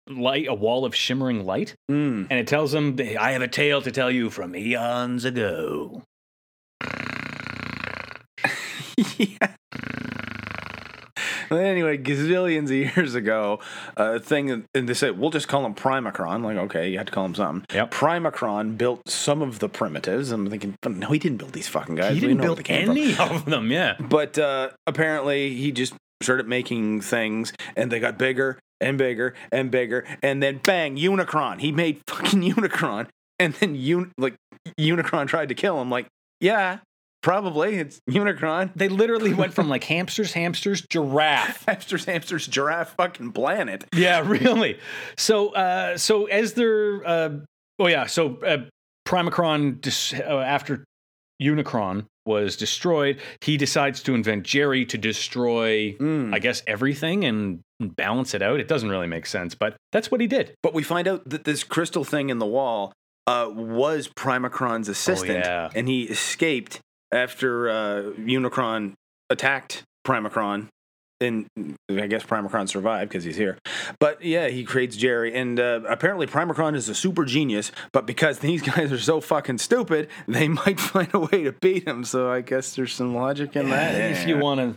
light, 0.09 0.47
a 0.49 0.55
wall 0.55 0.85
of 0.85 0.95
shimmering 0.97 1.47
light, 1.47 1.75
Mm. 1.91 2.27
and 2.29 2.33
it 2.41 2.47
tells 2.49 2.73
them, 2.73 2.97
"I 3.19 3.31
have 3.33 3.43
a 3.43 3.49
tale 3.49 3.81
to 3.83 3.91
tell 3.93 4.11
you 4.11 4.31
from 4.31 4.55
eons 4.57 5.25
ago." 5.25 6.03
yeah. 9.17 9.55
Well, 11.51 11.61
anyway, 11.61 11.99
gazillions 11.99 12.65
of 12.65 12.97
years 12.97 13.15
ago, 13.15 13.61
a 13.97 14.19
thing, 14.21 14.51
and 14.51 14.89
they 14.89 14.95
said, 14.95 15.19
we'll 15.19 15.31
just 15.31 15.49
call 15.49 15.65
him 15.67 15.75
Primacron. 15.75 16.43
Like, 16.45 16.57
okay, 16.57 16.89
you 16.91 16.99
had 16.99 17.07
to 17.09 17.13
call 17.13 17.25
him 17.25 17.35
something. 17.35 17.67
Yep. 17.75 17.91
Primacron 17.91 18.77
built 18.79 19.09
some 19.09 19.43
of 19.43 19.59
the 19.59 19.69
primitives. 19.69 20.31
I'm 20.31 20.49
thinking, 20.51 20.75
but 20.83 20.93
no, 20.93 21.09
he 21.09 21.19
didn't 21.19 21.39
build 21.39 21.53
these 21.53 21.69
fucking 21.69 21.95
guys. 21.95 22.15
He 22.15 22.21
didn't 22.21 22.41
build 22.41 22.63
came 22.65 22.87
from. 22.87 22.97
any 22.97 23.17
of 23.17 23.45
them. 23.47 23.71
Yeah. 23.71 23.97
But 23.99 24.39
uh, 24.39 24.71
apparently, 24.87 25.55
he 25.55 25.73
just 25.73 25.95
started 26.23 26.49
making 26.49 27.01
things, 27.03 27.53
and 27.77 27.91
they 27.91 28.01
got 28.01 28.19
bigger 28.19 28.59
and 28.81 28.99
bigger 28.99 29.35
and 29.53 29.71
bigger, 29.71 30.05
and 30.23 30.43
then 30.43 30.59
bang, 30.63 30.97
Unicron. 30.97 31.61
He 31.61 31.73
made 31.73 32.01
fucking 32.09 32.43
Unicron, 32.55 33.09
and 33.39 33.55
then 33.55 33.75
Un- 33.77 34.13
like 34.19 34.35
Unicron 34.79 35.27
tried 35.27 35.49
to 35.49 35.55
kill 35.55 35.81
him. 35.81 35.91
Like, 35.91 36.07
yeah, 36.41 36.79
probably 37.25 37.77
it's 37.77 38.01
Unicron. 38.09 38.71
They 38.77 38.89
literally 38.89 39.33
went 39.33 39.55
from 39.55 39.69
like 39.71 39.83
hamsters, 39.85 40.35
hamsters, 40.35 40.83
giraffe. 40.83 41.65
Hamsters, 41.69 42.05
hamsters, 42.05 42.47
giraffe, 42.47 42.95
fucking 42.97 43.33
planet. 43.33 43.85
Yeah, 43.95 44.21
really. 44.21 44.79
So, 45.17 45.55
uh, 45.55 45.97
so 45.97 46.27
as 46.27 46.53
they're, 46.53 47.05
uh, 47.07 47.31
oh 47.79 47.87
yeah, 47.87 48.07
so 48.07 48.37
uh, 48.43 48.59
Primacron, 49.09 49.81
dis- 49.81 50.13
uh, 50.13 50.41
after 50.41 50.85
Unicron 51.43 52.05
was 52.27 52.57
destroyed, 52.57 53.21
he 53.41 53.57
decides 53.57 54.03
to 54.03 54.15
invent 54.15 54.45
Jerry 54.45 54.85
to 54.85 54.99
destroy, 54.99 55.95
Mm. 55.95 56.35
I 56.35 56.39
guess, 56.39 56.63
everything 56.67 57.25
and 57.25 57.61
balance 57.81 58.35
it 58.35 58.43
out. 58.43 58.61
It 58.61 58.69
doesn't 58.69 58.91
really 58.91 59.07
make 59.07 59.25
sense, 59.25 59.55
but 59.55 59.77
that's 59.93 60.11
what 60.11 60.21
he 60.21 60.27
did. 60.27 60.55
But 60.63 60.75
we 60.75 60.83
find 60.83 61.09
out 61.09 61.27
that 61.31 61.45
this 61.45 61.65
crystal 61.65 62.05
thing 62.05 62.29
in 62.29 62.39
the 62.39 62.47
wall 62.47 62.93
uh, 63.27 63.49
was 63.51 64.09
Primacron's 64.09 64.89
assistant, 64.89 65.45
yeah. 65.45 65.71
and 65.75 65.89
he 65.89 66.03
escaped 66.03 66.81
after 67.15 67.69
uh, 67.69 68.03
Unicron 68.19 68.95
attacked 69.31 69.85
Primacron. 70.07 70.69
And 71.21 71.47
I 71.89 72.07
guess 72.09 72.25
Primacron 72.25 72.69
survived 72.69 73.09
because 73.09 73.25
he's 73.25 73.37
here. 73.37 73.57
But 74.01 74.23
yeah, 74.23 74.49
he 74.49 74.65
creates 74.65 74.97
Jerry. 74.97 75.35
And 75.35 75.59
uh, 75.59 75.81
apparently, 75.89 76.27
Primacron 76.27 76.75
is 76.75 76.89
a 76.89 76.95
super 76.95 77.25
genius. 77.25 77.73
But 77.93 78.05
because 78.05 78.39
these 78.41 78.61
guys 78.61 78.93
are 78.93 78.99
so 78.99 79.21
fucking 79.21 79.59
stupid, 79.59 80.09
they 80.27 80.49
might 80.49 80.81
find 80.93 81.09
a 81.15 81.21
way 81.21 81.45
to 81.45 81.53
beat 81.53 81.87
him. 81.87 82.05
So 82.05 82.31
I 82.31 82.41
guess 82.41 82.75
there's 82.75 82.93
some 82.93 83.15
logic 83.15 83.57
in 83.57 83.71
that. 83.71 83.95
If 83.95 84.27
you 84.29 84.39
want 84.39 84.61
to. 84.61 84.77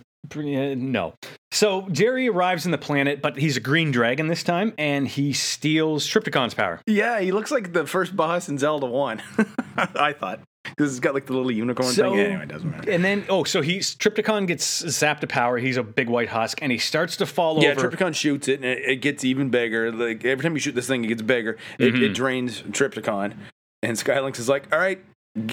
No. 0.75 1.13
So 1.51 1.87
Jerry 1.89 2.27
arrives 2.27 2.65
in 2.65 2.71
the 2.71 2.77
planet, 2.77 3.21
but 3.21 3.37
he's 3.37 3.55
a 3.55 3.61
green 3.61 3.91
dragon 3.91 4.27
this 4.27 4.43
time, 4.43 4.73
and 4.77 5.07
he 5.07 5.31
steals 5.31 6.05
Trypticon's 6.05 6.53
power. 6.53 6.81
Yeah, 6.85 7.19
he 7.21 7.31
looks 7.31 7.49
like 7.49 7.71
the 7.71 7.85
first 7.85 8.15
boss 8.15 8.49
in 8.49 8.57
Zelda 8.57 8.87
1. 8.87 9.21
I 9.77 10.13
thought. 10.13 10.41
Because 10.77 10.91
it's 10.91 10.99
got 10.99 11.15
like 11.15 11.25
the 11.25 11.33
little 11.33 11.49
unicorn 11.51 11.91
So- 11.91 12.11
thing. 12.11 12.19
Anyway, 12.19 12.43
it 12.43 12.49
doesn't 12.49 12.69
matter. 12.69 12.91
And 12.91 13.03
then, 13.03 13.25
oh, 13.29 13.43
so 13.43 13.61
he's 13.61 13.95
Trypticon 13.95 14.45
gets 14.45 14.83
zapped 14.83 15.21
to 15.21 15.27
power. 15.27 15.57
He's 15.57 15.75
a 15.77 15.81
big 15.83 16.07
white 16.07 16.29
husk, 16.29 16.61
and 16.61 16.71
he 16.71 16.77
starts 16.77 17.17
to 17.17 17.25
fall 17.25 17.63
Yeah, 17.63 17.71
over. 17.71 17.89
Trypticon 17.89 18.13
shoots 18.15 18.47
it, 18.47 18.55
and 18.57 18.65
it, 18.65 18.83
it 18.85 18.95
gets 18.97 19.23
even 19.25 19.49
bigger. 19.49 19.91
Like 19.91 20.23
every 20.23 20.43
time 20.43 20.53
you 20.53 20.59
shoot 20.59 20.75
this 20.75 20.87
thing, 20.87 21.03
it 21.03 21.07
gets 21.07 21.23
bigger. 21.23 21.57
It, 21.79 21.93
Mm-hmm. 21.93 22.03
it 22.03 22.13
drains 22.13 22.61
Trypticon, 22.61 23.33
and 23.81 23.97
Sky 23.97 24.19
Lynx 24.19 24.37
is 24.37 24.47
like, 24.47 24.67
"All 24.71 24.77
right, 24.77 25.03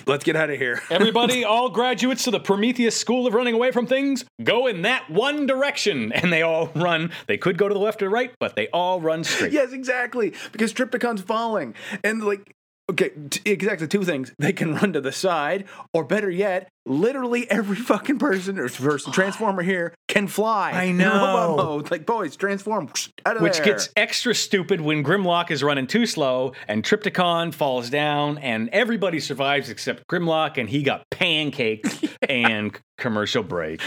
let's 0.06 0.24
get 0.24 0.36
out 0.36 0.50
of 0.50 0.58
here." 0.58 0.82
Everybody, 0.90 1.42
all 1.42 1.70
graduates 1.70 2.24
to 2.24 2.30
the 2.30 2.40
Prometheus 2.40 2.94
School 2.94 3.26
of 3.26 3.32
Running 3.32 3.54
Away 3.54 3.70
from 3.70 3.86
Things, 3.86 4.26
go 4.42 4.66
in 4.66 4.82
that 4.82 5.08
one 5.10 5.46
direction. 5.46 6.12
And 6.12 6.30
they 6.30 6.42
all 6.42 6.70
run. 6.74 7.12
They 7.28 7.38
could 7.38 7.56
go 7.56 7.66
to 7.68 7.72
the 7.72 7.80
left 7.80 8.02
or 8.02 8.10
right, 8.10 8.30
but 8.38 8.56
they 8.56 8.68
all 8.74 9.00
run 9.00 9.24
straight. 9.24 9.52
yes, 9.52 9.72
exactly. 9.72 10.34
Because 10.52 10.74
Trypticon's 10.74 11.22
falling, 11.22 11.74
and 12.02 12.22
like 12.22 12.54
Okay, 12.90 13.12
t- 13.30 13.40
exactly 13.50 13.88
two 13.88 14.04
things. 14.04 14.32
They 14.38 14.52
can 14.52 14.74
run 14.74 14.92
to 14.92 15.00
the 15.00 15.10
side, 15.10 15.64
or 15.94 16.04
better 16.04 16.28
yet, 16.30 16.68
literally 16.84 17.50
every 17.50 17.76
fucking 17.76 18.18
person 18.18 18.58
or 18.58 18.68
person 18.68 19.10
transformer 19.10 19.62
here 19.62 19.94
can 20.06 20.26
fly. 20.26 20.72
I 20.72 20.82
in 20.90 20.98
know. 20.98 21.08
robot 21.14 21.56
mode. 21.56 21.90
Like 21.90 22.04
boys, 22.04 22.36
transform 22.36 22.90
out 23.24 23.36
of 23.36 23.42
Which 23.42 23.56
there. 23.56 23.64
gets 23.64 23.88
extra 23.96 24.34
stupid 24.34 24.82
when 24.82 25.02
Grimlock 25.02 25.50
is 25.50 25.62
running 25.62 25.86
too 25.86 26.04
slow 26.04 26.52
and 26.68 26.84
Trypticon 26.84 27.54
falls 27.54 27.88
down 27.88 28.36
and 28.36 28.68
everybody 28.68 29.18
survives 29.18 29.70
except 29.70 30.06
Grimlock 30.06 30.58
and 30.58 30.68
he 30.68 30.82
got 30.82 31.04
pancaked 31.10 32.10
and 32.28 32.78
commercial 32.98 33.42
break. 33.42 33.80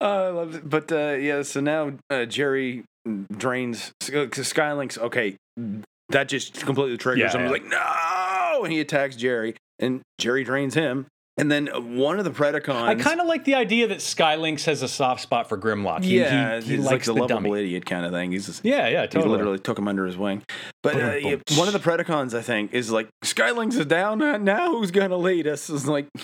Oh, 0.00 0.26
I 0.26 0.28
love 0.30 0.54
it. 0.56 0.68
But 0.68 0.90
uh, 0.90 1.12
yeah, 1.20 1.42
so 1.42 1.60
now 1.60 1.92
uh, 2.10 2.24
Jerry 2.24 2.82
drains 3.30 3.92
uh, 4.12 4.26
Sky 4.32 4.72
Lynx. 4.72 4.98
Okay, 4.98 5.36
that 6.10 6.28
just 6.28 6.60
completely 6.66 6.96
triggers 6.98 7.32
Yeah, 7.32 7.38
him. 7.40 7.44
yeah. 7.46 7.50
Like, 7.50 7.64
no! 7.64 8.12
And 8.64 8.72
he 8.72 8.80
attacks 8.80 9.16
Jerry, 9.16 9.54
and 9.78 10.00
Jerry 10.18 10.44
drains 10.44 10.74
him. 10.74 11.06
And 11.38 11.52
then 11.52 11.66
one 11.98 12.18
of 12.18 12.24
the 12.24 12.30
Predacons. 12.30 12.70
I 12.88 12.94
kind 12.94 13.20
of 13.20 13.26
like 13.26 13.44
the 13.44 13.56
idea 13.56 13.86
that 13.88 14.00
Sky 14.00 14.36
Lynx 14.36 14.64
has 14.64 14.80
a 14.80 14.88
soft 14.88 15.20
spot 15.20 15.50
for 15.50 15.58
Grimlock. 15.58 16.02
He, 16.02 16.18
yeah, 16.18 16.60
he, 16.60 16.66
he 16.66 16.76
he's 16.76 16.84
likes 16.86 16.90
like 16.90 17.00
the, 17.04 17.12
the, 17.12 17.20
lovable 17.34 17.50
dummy. 17.50 17.60
idiot 17.60 17.84
kind 17.84 18.06
of 18.06 18.12
thing. 18.12 18.32
He's 18.32 18.46
just, 18.46 18.64
Yeah, 18.64 18.88
yeah, 18.88 19.06
he 19.06 19.18
literally 19.18 19.58
took 19.58 19.78
him 19.78 19.86
under 19.86 20.06
his 20.06 20.16
wing. 20.16 20.42
But 20.82 20.94
uh, 20.96 20.98
Boom, 20.98 21.20
yeah, 21.22 21.36
boom. 21.46 21.58
one 21.58 21.66
of 21.68 21.74
the 21.74 21.78
Predacons, 21.78 22.32
I 22.32 22.40
think, 22.40 22.72
is 22.72 22.90
like 22.90 23.10
Sky 23.22 23.50
Lynx 23.50 23.76
is 23.76 23.84
down. 23.84 24.22
uh, 24.22 24.38
Now 24.38 24.70
who's 24.70 24.90
gonna 24.90 25.18
lead 25.18 25.46
us? 25.46 25.68
Is 25.68 25.86
like, 25.86 26.08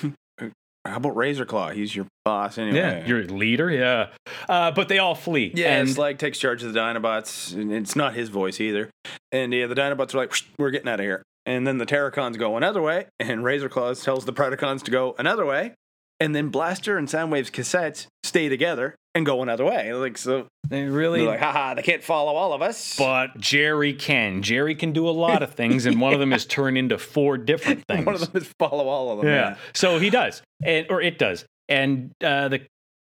how 0.87 0.97
about 0.97 1.15
Razorclaw? 1.15 1.75
He's 1.75 1.95
your 1.95 2.07
boss 2.25 2.57
anyway. 2.57 2.79
Yeah, 2.79 3.07
your 3.07 3.25
leader. 3.25 3.71
Yeah, 3.71 4.09
uh, 4.49 4.71
but 4.71 4.89
they 4.89 4.99
all 4.99 5.15
flee. 5.15 5.53
Yeah, 5.55 5.79
and 5.79 5.91
Slag 5.91 6.17
takes 6.17 6.39
charge 6.39 6.63
of 6.63 6.73
the 6.73 6.81
Dinobots, 6.81 7.53
and 7.55 7.71
it's 7.71 7.95
not 7.95 8.15
his 8.15 8.31
voice 8.31 8.63
either. 8.63 8.89
And 9.31 9.53
yeah, 9.53 9.67
the 9.67 9.75
Dinobots 9.75 10.15
are 10.15 10.19
like, 10.19 10.33
"We're 10.59 10.71
getting 10.71 10.89
out 10.89 11.01
of 11.01 11.05
here." 11.05 11.23
And 11.45 11.67
then 11.67 11.79
the 11.79 11.87
Terrorcons 11.87 12.39
go 12.39 12.57
another 12.57 12.81
way, 12.81 13.07
and 13.19 13.41
Razorclaws 13.41 14.05
tells 14.05 14.25
the 14.25 14.33
Predacons 14.33 14.83
to 14.85 14.91
go 14.91 15.15
another 15.19 15.45
way. 15.45 15.75
And 16.21 16.37
then 16.37 16.51
Blaster 16.51 16.97
and 16.97 17.09
Soundwave's 17.09 17.51
cassettes 17.51 18.07
stay 18.23 18.49
together 18.49 18.95
and 19.15 19.27
go 19.27 19.43
another 19.43 19.65
way. 19.65 19.93
Like 19.93 20.17
so, 20.17 20.47
they 20.69 20.85
really. 20.85 21.21
they're 21.21 21.31
like, 21.31 21.41
haha, 21.41 21.75
they 21.75 21.83
can't 21.83 22.05
follow 22.05 22.35
all 22.35 22.53
of 22.53 22.63
us. 22.63 22.97
but 22.97 23.37
Jerry 23.39 23.93
can. 23.93 24.43
Jerry 24.43 24.77
can 24.77 24.93
do 24.93 25.09
a 25.09 25.11
lot 25.11 25.43
of 25.43 25.55
things, 25.55 25.85
and 25.85 26.01
one 26.01 26.15
of 26.15 26.21
them 26.21 26.33
is 26.33 26.47
turn 26.47 26.77
into 26.77 26.97
four 26.97 27.39
different 27.39 27.85
things. 27.89 28.07
one 28.07 28.15
of 28.15 28.21
them 28.21 28.41
is 28.41 28.49
follow 28.59 28.89
all 28.89 29.11
of 29.11 29.19
them. 29.19 29.27
Yeah. 29.27 29.57
So 29.75 29.99
he 29.99 30.11
does, 30.11 30.43
and 30.65 30.87
or 30.91 31.03
it 31.03 31.19
does, 31.19 31.45
and 31.69 32.13
uh, 32.23 32.49
the 32.49 32.61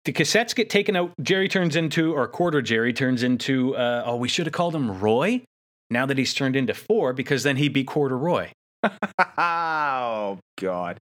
the 0.05 0.13
cassettes 0.13 0.55
get 0.55 0.69
taken 0.69 0.97
out. 0.97 1.13
Jerry 1.23 1.49
turns 1.49 1.77
into, 1.77 2.13
or 2.15 2.27
quarter 2.27 2.61
Jerry 2.63 2.93
turns 2.93 3.23
into. 3.23 3.77
Uh, 3.77 4.03
oh, 4.05 4.17
we 4.17 4.29
should 4.29 4.47
have 4.47 4.53
called 4.53 4.75
him 4.75 4.99
Roy. 5.01 5.43
Now 5.91 6.07
that 6.07 6.19
he's 6.19 6.35
turned 6.35 6.57
into 6.57 6.75
four, 6.75 7.13
because 7.13 7.43
then 7.43 7.57
he'd 7.57 7.73
be 7.73 7.85
quarter 7.85 8.17
Roy. 8.19 8.53
oh 9.39 10.39
God. 10.61 10.99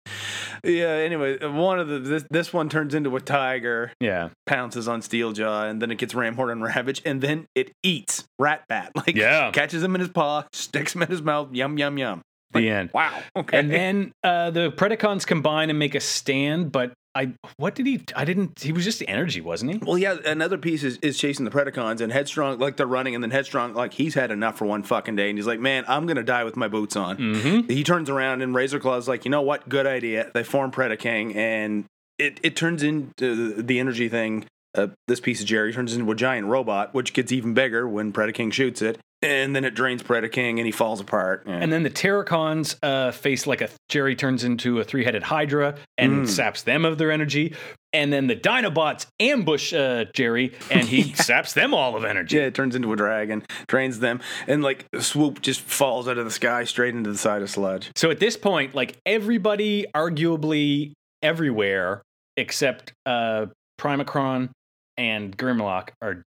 Yeah. 0.64 0.88
Anyway, 0.88 1.38
one 1.46 1.80
of 1.80 1.88
the 1.88 2.00
this, 2.00 2.26
this 2.30 2.54
one 2.54 2.70
turns 2.70 2.94
into 2.94 3.16
a 3.16 3.22
tiger. 3.22 3.92
Yeah. 4.00 4.30
pounces 4.46 4.88
on 4.88 5.02
Steeljaw, 5.02 5.70
and 5.70 5.82
then 5.82 5.92
it 5.92 5.98
gets 5.98 6.14
Ramhorn 6.14 6.52
and 6.52 6.64
Ravage, 6.64 7.02
and 7.06 7.22
then 7.22 7.46
it 7.56 7.72
eats 7.84 8.24
Ratbat. 8.40 8.92
Like, 8.96 9.16
Yeah. 9.16 9.52
catches 9.52 9.84
him 9.84 9.96
in 9.96 10.02
his 10.02 10.10
paw, 10.10 10.44
sticks 10.54 10.96
him 10.96 11.02
in 11.04 11.10
his 11.10 11.22
mouth, 11.22 11.50
yum, 11.54 11.78
yum, 11.78 11.98
yum. 11.98 12.22
The 12.52 12.70
end. 12.70 12.92
Wow. 12.94 13.20
Okay. 13.36 13.58
And 13.60 13.72
then 13.72 14.12
uh, 14.24 14.52
the 14.52 14.72
Predacons 14.72 15.26
combine 15.26 15.70
and 15.70 15.80
make 15.80 15.96
a 15.96 16.00
stand, 16.00 16.72
but 16.72 16.94
I 17.16 17.34
what 17.58 17.76
did 17.76 17.86
he? 17.86 18.04
I 18.16 18.26
didn't. 18.26 18.62
He 18.62 18.72
was 18.72 18.84
just 18.84 19.00
the 19.00 19.08
energy, 19.08 19.40
wasn't 19.40 19.74
he? 19.74 19.78
well, 19.78 19.98
yeah, 19.98 20.18
another 20.26 20.58
piece 20.58 20.84
is, 20.84 20.98
is 20.98 21.18
chasing 21.18 21.46
the 21.46 21.52
Predacons, 21.52 22.02
and 22.02 22.12
Headstrong, 22.12 22.60
like 22.60 22.78
they're 22.78 22.88
running, 22.88 23.14
and 23.14 23.24
then 23.24 23.32
Headstrong, 23.32 23.74
like 23.74 23.94
he's 23.94 24.16
had 24.16 24.32
enough 24.32 24.58
for 24.58 24.66
one 24.66 24.84
fucking 24.84 25.16
day, 25.16 25.30
and 25.30 25.38
he's 25.38 25.48
like, 25.48 25.60
man, 25.60 25.86
I'm 25.88 26.08
to 26.08 26.24
die 26.24 26.44
with 26.44 26.56
my 26.56 26.68
boots 26.68 26.96
on. 26.96 27.18
Mm-hmm. 27.18 27.70
He 27.70 27.84
turns 27.84 28.10
around, 28.10 28.42
and 28.42 28.56
Razorclaw's 28.56 29.08
like, 29.08 29.26
you 29.26 29.32
know 29.32 29.42
what? 29.42 29.70
Good 29.70 29.86
idea. 29.86 30.32
They 30.34 30.44
form 30.44 30.72
Predaking, 30.72 31.36
and 31.36 31.86
it, 32.18 32.40
it 32.44 32.56
turns 32.56 32.84
into 32.84 33.62
the 33.62 33.80
energy 33.80 34.10
thing. 34.10 34.46
Uh, 34.76 34.88
this 35.08 35.20
piece 35.20 35.40
of 35.42 35.46
Jerry 35.48 35.72
turns 35.74 35.96
into 35.96 36.10
a 36.12 36.16
giant 36.16 36.48
robot, 36.48 36.94
which 36.94 37.14
gets 37.14 37.32
even 37.32 37.54
bigger 37.54 37.88
when 37.88 38.12
Predaking 38.12 38.52
shoots 38.52 38.82
it. 38.82 39.00
And 39.22 39.56
then 39.56 39.64
it 39.64 39.74
drains 39.74 40.04
Predaking 40.04 40.58
and 40.58 40.66
he 40.66 40.72
falls 40.72 41.00
apart. 41.00 41.44
Yeah. 41.48 41.54
And 41.54 41.72
then 41.72 41.84
the 41.84 41.90
Terrorcons 41.90 42.76
uh, 42.84 43.12
face 43.12 43.48
like 43.48 43.62
a 43.62 43.70
Jerry 43.88 44.18
turns 44.18 44.44
into 44.44 44.80
a 44.80 44.84
three-headed 44.84 45.24
Hydra 45.24 45.76
and 45.98 46.26
Mm. 46.26 46.28
saps 46.28 46.64
them 46.64 46.84
of 46.84 46.98
their 46.98 47.10
energy. 47.10 47.56
And 47.94 48.12
then 48.12 48.28
the 48.28 48.36
Dinobots 48.36 49.06
ambush 49.22 49.72
uh, 49.74 50.06
Jerry 50.14 50.54
and 50.70 50.86
he 50.86 51.14
saps 51.14 51.54
them 51.54 51.74
all 51.74 51.96
of 51.96 52.04
energy. 52.04 52.36
Yeah, 52.36 52.44
it 52.48 52.56
turns 52.56 52.76
into 52.76 52.92
a 52.92 52.98
dragon, 52.98 53.44
drains 53.68 54.00
them, 54.00 54.20
and 54.48 54.62
like 54.62 54.88
swoop 55.00 55.42
just 55.42 55.62
falls 55.62 56.08
out 56.10 56.18
of 56.18 56.26
the 56.26 56.32
sky 56.32 56.66
straight 56.66 56.94
into 56.94 57.10
the 57.12 57.18
side 57.18 57.42
of 57.44 57.50
Sludge. 57.50 57.92
So 57.96 58.12
at 58.12 58.20
this 58.20 58.36
point, 58.36 58.76
like 58.76 58.98
everybody, 59.06 59.86
arguably 59.96 60.92
everywhere 61.22 62.02
except 62.36 62.92
uh, 63.06 63.46
Primacron 63.80 64.50
and 64.98 65.36
Grimlock 65.38 65.90
are 66.02 66.24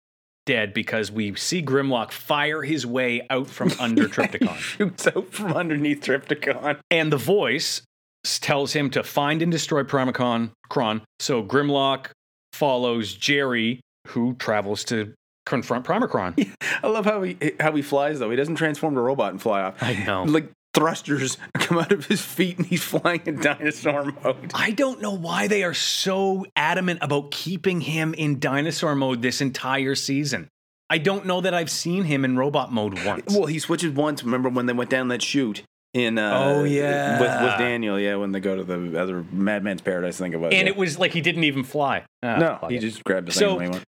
dead 0.47 0.75
because 0.75 1.11
we 1.11 1.35
see 1.35 1.63
Grimlock 1.63 2.13
fire 2.13 2.63
his 2.63 2.87
way 2.87 3.27
out 3.31 3.49
from 3.49 3.73
under 3.81 4.09
Trypticon. 4.09 4.57
Shoots 4.59 5.07
out 5.07 5.33
from 5.33 5.53
underneath 5.53 6.03
Trypticon. 6.03 6.81
And 6.91 7.13
the 7.13 7.17
voice 7.17 7.83
tells 8.25 8.73
him 8.73 8.91
to 8.91 9.03
find 9.03 9.43
and 9.43 9.53
destroy 9.53 9.83
Primacron. 9.83 10.51
Cron. 10.69 11.03
So 11.21 11.43
Grimlock 11.43 12.11
follows 12.53 13.15
Jerry, 13.15 13.81
who 14.09 14.35
travels 14.35 14.85
to 14.85 15.15
confront 15.47 15.85
Primacron. 15.85 16.55
I 16.83 16.87
love 16.87 17.05
how 17.05 17.23
he 17.23 17.37
how 17.61 17.73
he 17.73 17.83
flies 17.83 18.19
though. 18.19 18.31
He 18.31 18.37
doesn't 18.37 18.57
transform 18.57 18.95
to 18.95 19.01
a 19.01 19.03
robot 19.03 19.33
and 19.33 19.41
fly 19.41 19.63
off. 19.63 19.83
I 19.83 20.05
know. 20.05 20.25
Like 20.25 20.51
thrusters 20.75 21.39
come 21.55 21.79
out 21.79 21.93
of 21.93 22.07
his 22.07 22.21
feet 22.21 22.59
and 22.59 22.67
he's 22.67 22.83
flying 22.83 23.23
in 23.27 23.41
dinosaur 23.41 24.13
mode. 24.23 24.51
I 24.55 24.73
don't 24.73 25.01
know 25.01 25.13
why 25.15 25.47
they 25.49 25.63
are 25.63 25.75
so 25.75 26.45
adamant 26.57 26.99
about 27.03 27.31
keeping 27.31 27.81
him 27.81 28.13
in 28.15 28.39
dinosaur 28.41 28.95
mode 28.95 29.23
this 29.23 29.41
entire 29.41 29.95
season. 29.95 30.49
I 30.91 30.99
don't 30.99 31.25
know 31.27 31.41
that 31.41 31.55
I've 31.55 31.71
seen 31.71 32.05
him 32.05 32.25
in 32.25 32.37
robot 32.37 32.71
mode 32.73 33.03
once. 33.05 33.35
Well, 33.35 33.47
he 33.47 33.59
switches 33.59 33.93
once. 33.93 34.23
Remember 34.23 34.49
when 34.51 34.67
they 34.67 34.73
went 34.75 34.91
down 34.91 35.09
that 35.09 35.23
chute 35.23 35.63
in? 35.95 36.19
Uh, 36.19 36.33
Oh, 36.45 36.65
yeah. 36.65 37.19
with 37.21 37.43
with 37.51 37.59
Daniel. 37.59 37.99
Yeah, 37.99 38.17
when 38.17 38.33
they 38.33 38.41
go 38.41 38.55
to 38.57 38.63
the 38.65 39.01
other 39.01 39.25
Madman's 39.33 39.81
Paradise. 39.81 40.21
I 40.21 40.25
think 40.25 40.35
it 40.35 40.39
was. 40.39 40.53
and 40.53 40.67
yeah. 40.67 40.73
it 40.73 40.77
was 40.77 40.99
like 40.99 41.13
he 41.13 41.21
didn't 41.23 41.45
even 41.45 41.65
fly. 41.65 42.05
Ah, 42.23 42.37
no, 42.37 42.69
he 42.69 42.77
it. 42.77 42.81
just 42.81 43.03
grabbed 43.05 43.29
the 43.29 43.33
So- 43.33 43.49
thing. 43.51 43.57
when 43.57 43.65
he 43.67 43.71
went. 43.71 43.85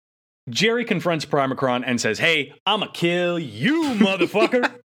Jerry 0.50 0.83
confronts 0.85 1.23
Primacron 1.25 1.83
and 1.85 2.01
says, 2.01 2.17
"Hey, 2.19 2.53
I'ma 2.65 2.88
kill 2.88 3.39
you, 3.39 3.83
motherfucker." 3.93 4.71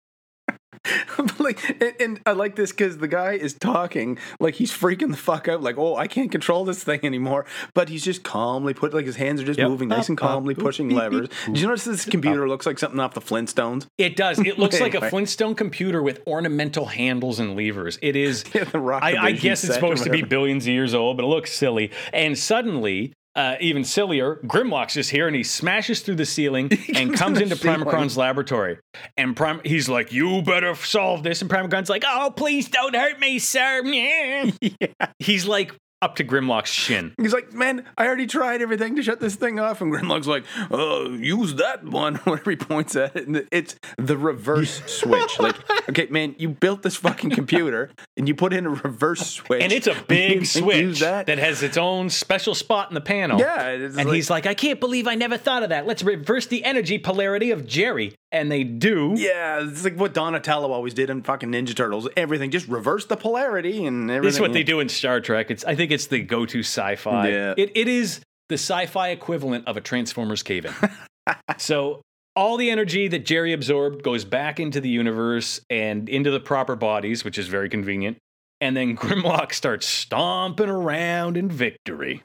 like, 1.39 1.59
and, 1.81 1.93
and 1.99 2.21
I 2.25 2.31
like 2.33 2.55
this 2.55 2.71
because 2.71 2.97
the 2.97 3.07
guy 3.07 3.33
is 3.33 3.53
talking 3.53 4.17
like 4.39 4.55
he's 4.55 4.71
freaking 4.71 5.11
the 5.11 5.17
fuck 5.17 5.47
out. 5.47 5.61
Like, 5.61 5.77
oh, 5.77 5.95
I 5.95 6.07
can't 6.07 6.31
control 6.31 6.65
this 6.65 6.83
thing 6.83 6.99
anymore. 7.03 7.45
But 7.73 7.89
he's 7.89 8.03
just 8.03 8.23
calmly 8.23 8.73
put 8.73 8.93
like 8.93 9.05
his 9.05 9.15
hands 9.15 9.41
are 9.41 9.45
just 9.45 9.59
Yep. 9.59 9.69
moving 9.69 9.89
nice 9.89 10.09
and 10.09 10.19
up, 10.19 10.27
calmly, 10.27 10.55
pushing 10.55 10.87
beep, 10.89 10.97
levers. 10.97 11.27
beep, 11.29 11.53
Did 11.53 11.59
you 11.61 11.67
notice 11.67 11.83
this 11.85 12.05
computer 12.05 12.47
looks 12.47 12.65
like 12.65 12.77
something 12.79 12.99
off 12.99 13.13
the 13.13 13.21
Flintstones? 13.21 13.87
it 13.97 14.15
does. 14.15 14.39
It 14.39 14.59
looks 14.59 14.79
like 14.85 14.95
a 14.95 15.09
Flintstone 15.09 15.55
computer 15.55 16.01
with 16.03 16.21
ornamental 16.27 16.85
handles 16.85 17.39
and 17.39 17.55
levers. 17.55 17.97
It 18.01 18.15
is. 18.15 18.43
Yeah, 18.55 18.63
I, 18.73 19.15
I 19.17 19.31
guess 19.33 19.63
it's 19.63 19.73
supposed 19.73 20.03
to 20.05 20.09
be 20.09 20.21
billions 20.21 20.65
of 20.65 20.69
years 20.73 20.93
old, 20.93 21.17
but 21.17 21.23
it 21.23 21.27
looks 21.27 21.51
silly. 21.51 21.91
And 22.13 22.37
suddenly, 22.37 23.13
uh, 23.35 23.55
even 23.59 23.83
sillier, 23.83 24.37
Grimlock's 24.45 24.93
just 24.93 25.11
here 25.11 25.27
and 25.27 25.35
he 25.35 25.43
smashes 25.43 26.01
through 26.01 26.15
the 26.15 26.25
ceiling 26.25 26.69
and 26.95 27.13
comes 27.13 27.39
comes 27.39 27.41
into. 27.41 27.55
Primacron's 27.55 28.15
laboratory. 28.17 28.77
And 29.17 29.35
Prim- 29.35 29.61
he's 29.65 29.89
like, 29.89 30.11
"You 30.13 30.41
better 30.41 30.75
solve 30.75 31.23
this." 31.23 31.41
And 31.41 31.49
Primacron's 31.49 31.89
like, 31.89 32.03
"Oh, 32.07 32.31
please 32.35 32.69
don't 32.69 32.95
hurt 32.95 33.19
me, 33.19 33.39
sir." 33.39 33.81
Yeah. 34.61 34.87
He's 35.19 35.47
like 35.47 35.75
up 36.05 36.15
to 36.17 36.23
Grimlock's 36.23 36.69
shin. 36.69 37.13
He's 37.19 37.33
like, 37.33 37.51
man, 37.51 37.83
I 37.97 38.05
already 38.05 38.27
tried 38.27 38.61
everything 38.61 38.95
to 38.97 39.01
shut 39.01 39.19
this 39.19 39.33
thing 39.35 39.59
off. 39.59 39.81
And 39.81 39.91
Grimlock's 39.91 40.27
like, 40.27 40.43
uh, 40.71 41.09
use 41.09 41.55
that 41.55 41.83
one. 41.83 42.15
Whatever 42.25 42.51
he 42.51 42.57
points 42.57 42.95
at 42.95 43.15
it. 43.15 43.27
And 43.27 43.47
it's 43.51 43.75
the 43.97 44.15
reverse 44.15 44.83
switch. 44.85 45.39
Like, 45.39 45.55
okay, 45.89 46.05
man, 46.11 46.35
you 46.37 46.49
built 46.49 46.83
this 46.83 46.95
fucking 46.95 47.31
computer 47.31 47.89
and 48.15 48.27
you 48.27 48.35
put 48.35 48.53
in 48.53 48.67
a 48.67 48.69
reverse 48.69 49.25
switch. 49.25 49.63
And 49.63 49.71
it's 49.73 49.87
a 49.87 49.95
big 50.07 50.45
switch 50.45 50.99
that. 50.99 51.25
that. 51.25 51.39
has 51.39 51.63
its 51.63 51.75
own 51.77 52.11
special 52.11 52.53
spot 52.53 52.89
in 52.91 52.93
the 52.93 53.01
panel. 53.01 53.39
yeah. 53.39 53.69
And 53.71 53.95
like- 53.95 54.07
he's 54.09 54.29
like, 54.29 54.45
I 54.45 54.53
can't 54.53 54.79
believe 54.79 55.07
I 55.07 55.15
never 55.15 55.37
thought 55.37 55.63
of 55.63 55.69
that. 55.69 55.87
Let's 55.87 56.03
reverse 56.03 56.45
the 56.45 56.63
energy 56.63 56.99
polarity 56.99 57.49
of 57.49 57.65
Jerry. 57.65 58.13
And 58.35 58.51
they 58.51 58.65
do. 58.65 59.13
Yeah, 59.15 59.63
it's 59.63 59.85
like 59.85 59.95
what 59.95 60.13
Donatello 60.13 60.71
always 60.71 60.93
did 60.93 61.09
in 61.09 61.23
fucking 61.23 61.51
Ninja 61.51 61.73
Turtles. 61.73 62.07
Everything 62.17 62.51
just 62.51 62.67
reverse 62.67 63.05
the 63.05 63.15
polarity 63.15 63.85
and 63.85 64.11
everything. 64.11 64.27
This 64.27 64.35
is 64.35 64.41
what 64.41 64.51
they 64.51 64.63
do 64.63 64.81
in 64.81 64.89
Star 64.89 65.21
Trek. 65.21 65.49
It's 65.49 65.63
I 65.63 65.75
think 65.75 65.91
it's 65.91 66.07
the 66.07 66.21
go-to 66.21 66.59
sci-fi. 66.59 67.29
Yeah. 67.29 67.53
It 67.55 67.71
it 67.75 67.87
is 67.87 68.19
the 68.49 68.55
sci-fi 68.55 69.09
equivalent 69.09 69.67
of 69.67 69.77
a 69.77 69.81
Transformers 69.81 70.43
cave-in. 70.43 70.73
so 71.57 72.01
all 72.35 72.57
the 72.57 72.69
energy 72.69 73.07
that 73.07 73.25
Jerry 73.25 73.53
absorbed 73.53 74.03
goes 74.03 74.25
back 74.25 74.59
into 74.59 74.81
the 74.81 74.89
universe 74.89 75.61
and 75.69 76.09
into 76.09 76.29
the 76.29 76.41
proper 76.41 76.75
bodies, 76.75 77.23
which 77.23 77.37
is 77.37 77.47
very 77.47 77.69
convenient. 77.69 78.17
And 78.59 78.75
then 78.75 78.97
Grimlock 78.97 79.53
starts 79.53 79.87
stomping 79.87 80.69
around 80.69 81.37
in 81.37 81.49
victory. 81.49 82.21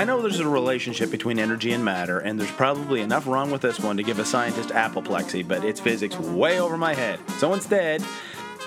I 0.00 0.04
know 0.04 0.22
there's 0.22 0.40
a 0.40 0.48
relationship 0.48 1.10
between 1.10 1.38
energy 1.38 1.72
and 1.72 1.84
matter, 1.84 2.20
and 2.20 2.40
there's 2.40 2.50
probably 2.52 3.02
enough 3.02 3.26
wrong 3.26 3.50
with 3.50 3.60
this 3.60 3.78
one 3.78 3.98
to 3.98 4.02
give 4.02 4.18
a 4.18 4.24
scientist 4.24 4.70
apoplexy, 4.70 5.42
but 5.42 5.62
it's 5.62 5.78
physics 5.78 6.16
way 6.16 6.58
over 6.58 6.78
my 6.78 6.94
head. 6.94 7.20
So 7.36 7.52
instead, 7.52 8.02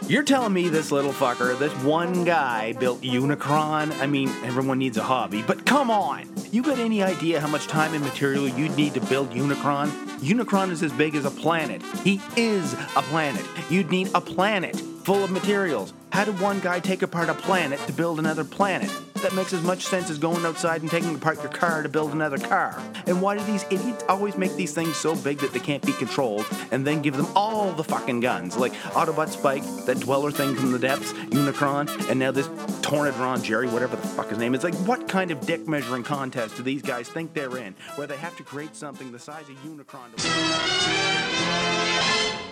you're 0.05 0.21
telling 0.21 0.53
me 0.53 0.69
this 0.69 0.91
little 0.91 1.11
fucker, 1.11 1.57
this 1.57 1.73
one 1.83 2.23
guy 2.23 2.73
built 2.73 3.01
Unicron? 3.01 3.99
I 3.99 4.05
mean, 4.05 4.29
everyone 4.43 4.77
needs 4.77 4.97
a 4.97 5.01
hobby, 5.01 5.41
but 5.41 5.65
come 5.65 5.89
on! 5.89 6.31
You 6.51 6.61
got 6.61 6.77
any 6.77 7.01
idea 7.01 7.39
how 7.39 7.47
much 7.47 7.65
time 7.65 7.95
and 7.95 8.03
material 8.03 8.47
you'd 8.47 8.77
need 8.77 8.93
to 8.93 9.01
build 9.01 9.31
Unicron? 9.31 9.89
Unicron 10.19 10.69
is 10.69 10.83
as 10.83 10.93
big 10.93 11.15
as 11.15 11.25
a 11.25 11.31
planet. 11.31 11.81
He 12.03 12.21
is 12.37 12.73
a 12.73 13.01
planet. 13.01 13.43
You'd 13.71 13.89
need 13.89 14.11
a 14.13 14.21
planet 14.21 14.75
full 14.75 15.23
of 15.23 15.31
materials. 15.31 15.93
How 16.11 16.25
did 16.25 16.39
one 16.39 16.59
guy 16.59 16.79
take 16.79 17.01
apart 17.01 17.29
a 17.29 17.33
planet 17.33 17.79
to 17.87 17.91
build 17.91 18.19
another 18.19 18.43
planet? 18.43 18.91
That 19.23 19.33
makes 19.35 19.53
as 19.53 19.63
much 19.63 19.85
sense 19.85 20.09
as 20.09 20.17
going 20.17 20.45
outside 20.45 20.81
and 20.81 20.91
taking 20.91 21.15
apart 21.15 21.41
your 21.41 21.51
car 21.51 21.81
to 21.81 21.87
build 21.87 22.11
another 22.11 22.37
car. 22.37 22.77
And 23.07 23.21
why 23.21 23.37
do 23.37 23.43
these 23.45 23.63
idiots 23.71 24.03
always 24.09 24.37
make 24.37 24.53
these 24.57 24.73
things 24.73 24.97
so 24.97 25.15
big 25.15 25.39
that 25.39 25.53
they 25.53 25.61
can't 25.61 25.81
be 25.85 25.93
controlled 25.93 26.45
and 26.71 26.85
then 26.85 27.01
give 27.01 27.15
them 27.15 27.27
all 27.33 27.71
the 27.71 27.85
fucking 27.85 28.19
guns? 28.19 28.57
Like 28.57 28.73
Autobot 28.91 29.29
Spike, 29.29 29.63
that 29.85 30.01
Dweller 30.01 30.29
thing 30.29 30.55
from 30.55 30.73
the 30.73 30.79
depths, 30.79 31.13
Unicron, 31.13 32.09
and 32.09 32.19
now 32.19 32.31
this 32.31 32.47
Tornedron 32.81 33.41
Jerry, 33.41 33.69
whatever 33.69 33.95
the 33.95 34.05
fuck 34.09 34.27
his 34.27 34.37
name 34.37 34.55
is. 34.55 34.63
Like, 34.65 34.75
what 34.85 35.07
kind 35.07 35.31
of 35.31 35.39
dick 35.39 35.69
measuring 35.69 36.03
contest 36.03 36.57
do 36.57 36.63
these 36.63 36.81
guys 36.81 37.07
think 37.07 37.33
they're 37.33 37.57
in 37.57 37.75
where 37.95 38.07
they 38.07 38.17
have 38.17 38.35
to 38.35 38.43
create 38.43 38.75
something 38.75 39.13
the 39.13 39.19
size 39.19 39.47
of 39.47 39.55
Unicron 39.63 40.13
to. 40.17 41.42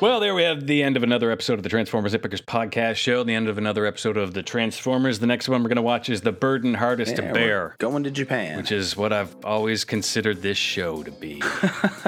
Well, 0.02 0.20
there 0.20 0.34
we 0.34 0.42
have 0.42 0.66
the 0.66 0.82
end 0.82 0.98
of 0.98 1.04
another 1.04 1.30
episode 1.30 1.54
of 1.60 1.64
the 1.64 1.70
Transformers 1.70 2.16
Nitpickers 2.16 2.42
podcast 2.42 2.96
show, 2.96 3.24
the 3.24 3.36
end 3.36 3.48
of 3.48 3.60
another 3.60 3.86
episode 3.86 4.18
of 4.18 4.34
the 4.34 4.42
Transformers. 4.42 5.20
The 5.20 5.28
next 5.28 5.48
one 5.48 5.62
we're 5.62 5.70
going 5.70 5.76
to 5.76 5.84
watch 5.84 6.10
is 6.10 6.22
The 6.22 6.32
Burden 6.32 6.74
Hardest 6.74 7.12
Yeah, 7.18 7.28
to 7.28 7.34
Bear, 7.34 7.76
Going 7.78 8.04
to 8.06 8.10
Japan. 8.10 8.58
which 8.58 8.72
is 8.72 8.98
what 8.98 9.14
I've 9.14 9.36
always 9.46 9.84
considered 9.86 10.42
this 10.42 10.58
show 10.58 11.04
to 11.04 11.12
be. 11.12 11.40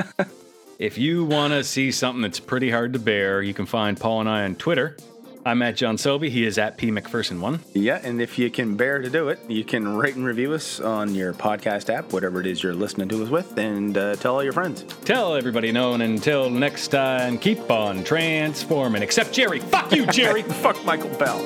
if 0.79 0.97
you 0.97 1.23
want 1.25 1.53
to 1.53 1.63
see 1.63 1.91
something 1.91 2.23
that's 2.23 2.39
pretty 2.39 2.71
hard 2.71 2.93
to 2.93 2.99
bear, 2.99 3.43
you 3.43 3.53
can 3.53 3.67
find 3.67 3.99
Paul 3.99 4.21
and 4.21 4.29
I 4.29 4.43
on 4.45 4.55
Twitter. 4.55 4.97
I'm 5.45 5.61
at 5.61 5.75
John 5.75 5.97
Selby. 5.97 6.29
He 6.29 6.45
is 6.45 6.57
at 6.57 6.77
P 6.77 6.89
McPherson1. 6.89 7.59
Yeah, 7.73 7.99
and 8.01 8.21
if 8.21 8.39
you 8.39 8.49
can 8.49 8.77
bear 8.77 9.01
to 9.01 9.09
do 9.09 9.27
it, 9.27 9.39
you 9.49 9.65
can 9.65 9.97
rate 9.97 10.15
and 10.15 10.25
review 10.25 10.53
us 10.53 10.79
on 10.79 11.13
your 11.13 11.33
podcast 11.33 11.93
app, 11.93 12.13
whatever 12.13 12.39
it 12.39 12.47
is 12.47 12.63
you're 12.63 12.73
listening 12.73 13.09
to 13.09 13.23
us 13.23 13.29
with, 13.29 13.57
and 13.57 13.97
uh, 13.97 14.15
tell 14.15 14.35
all 14.35 14.43
your 14.43 14.53
friends. 14.53 14.83
Tell 15.03 15.35
everybody 15.35 15.71
no, 15.71 15.93
and 15.93 16.03
until 16.03 16.49
next 16.49 16.87
time, 16.89 17.37
keep 17.37 17.69
on 17.69 18.03
transforming. 18.05 19.03
Except 19.03 19.33
Jerry. 19.33 19.59
Fuck 19.59 19.91
you, 19.93 20.05
Jerry. 20.07 20.43
Fuck 20.63 20.83
Michael 20.85 21.09
Bell. 21.17 21.39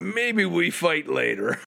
Maybe 0.00 0.44
we 0.44 0.70
fight 0.70 1.08
later. 1.08 1.58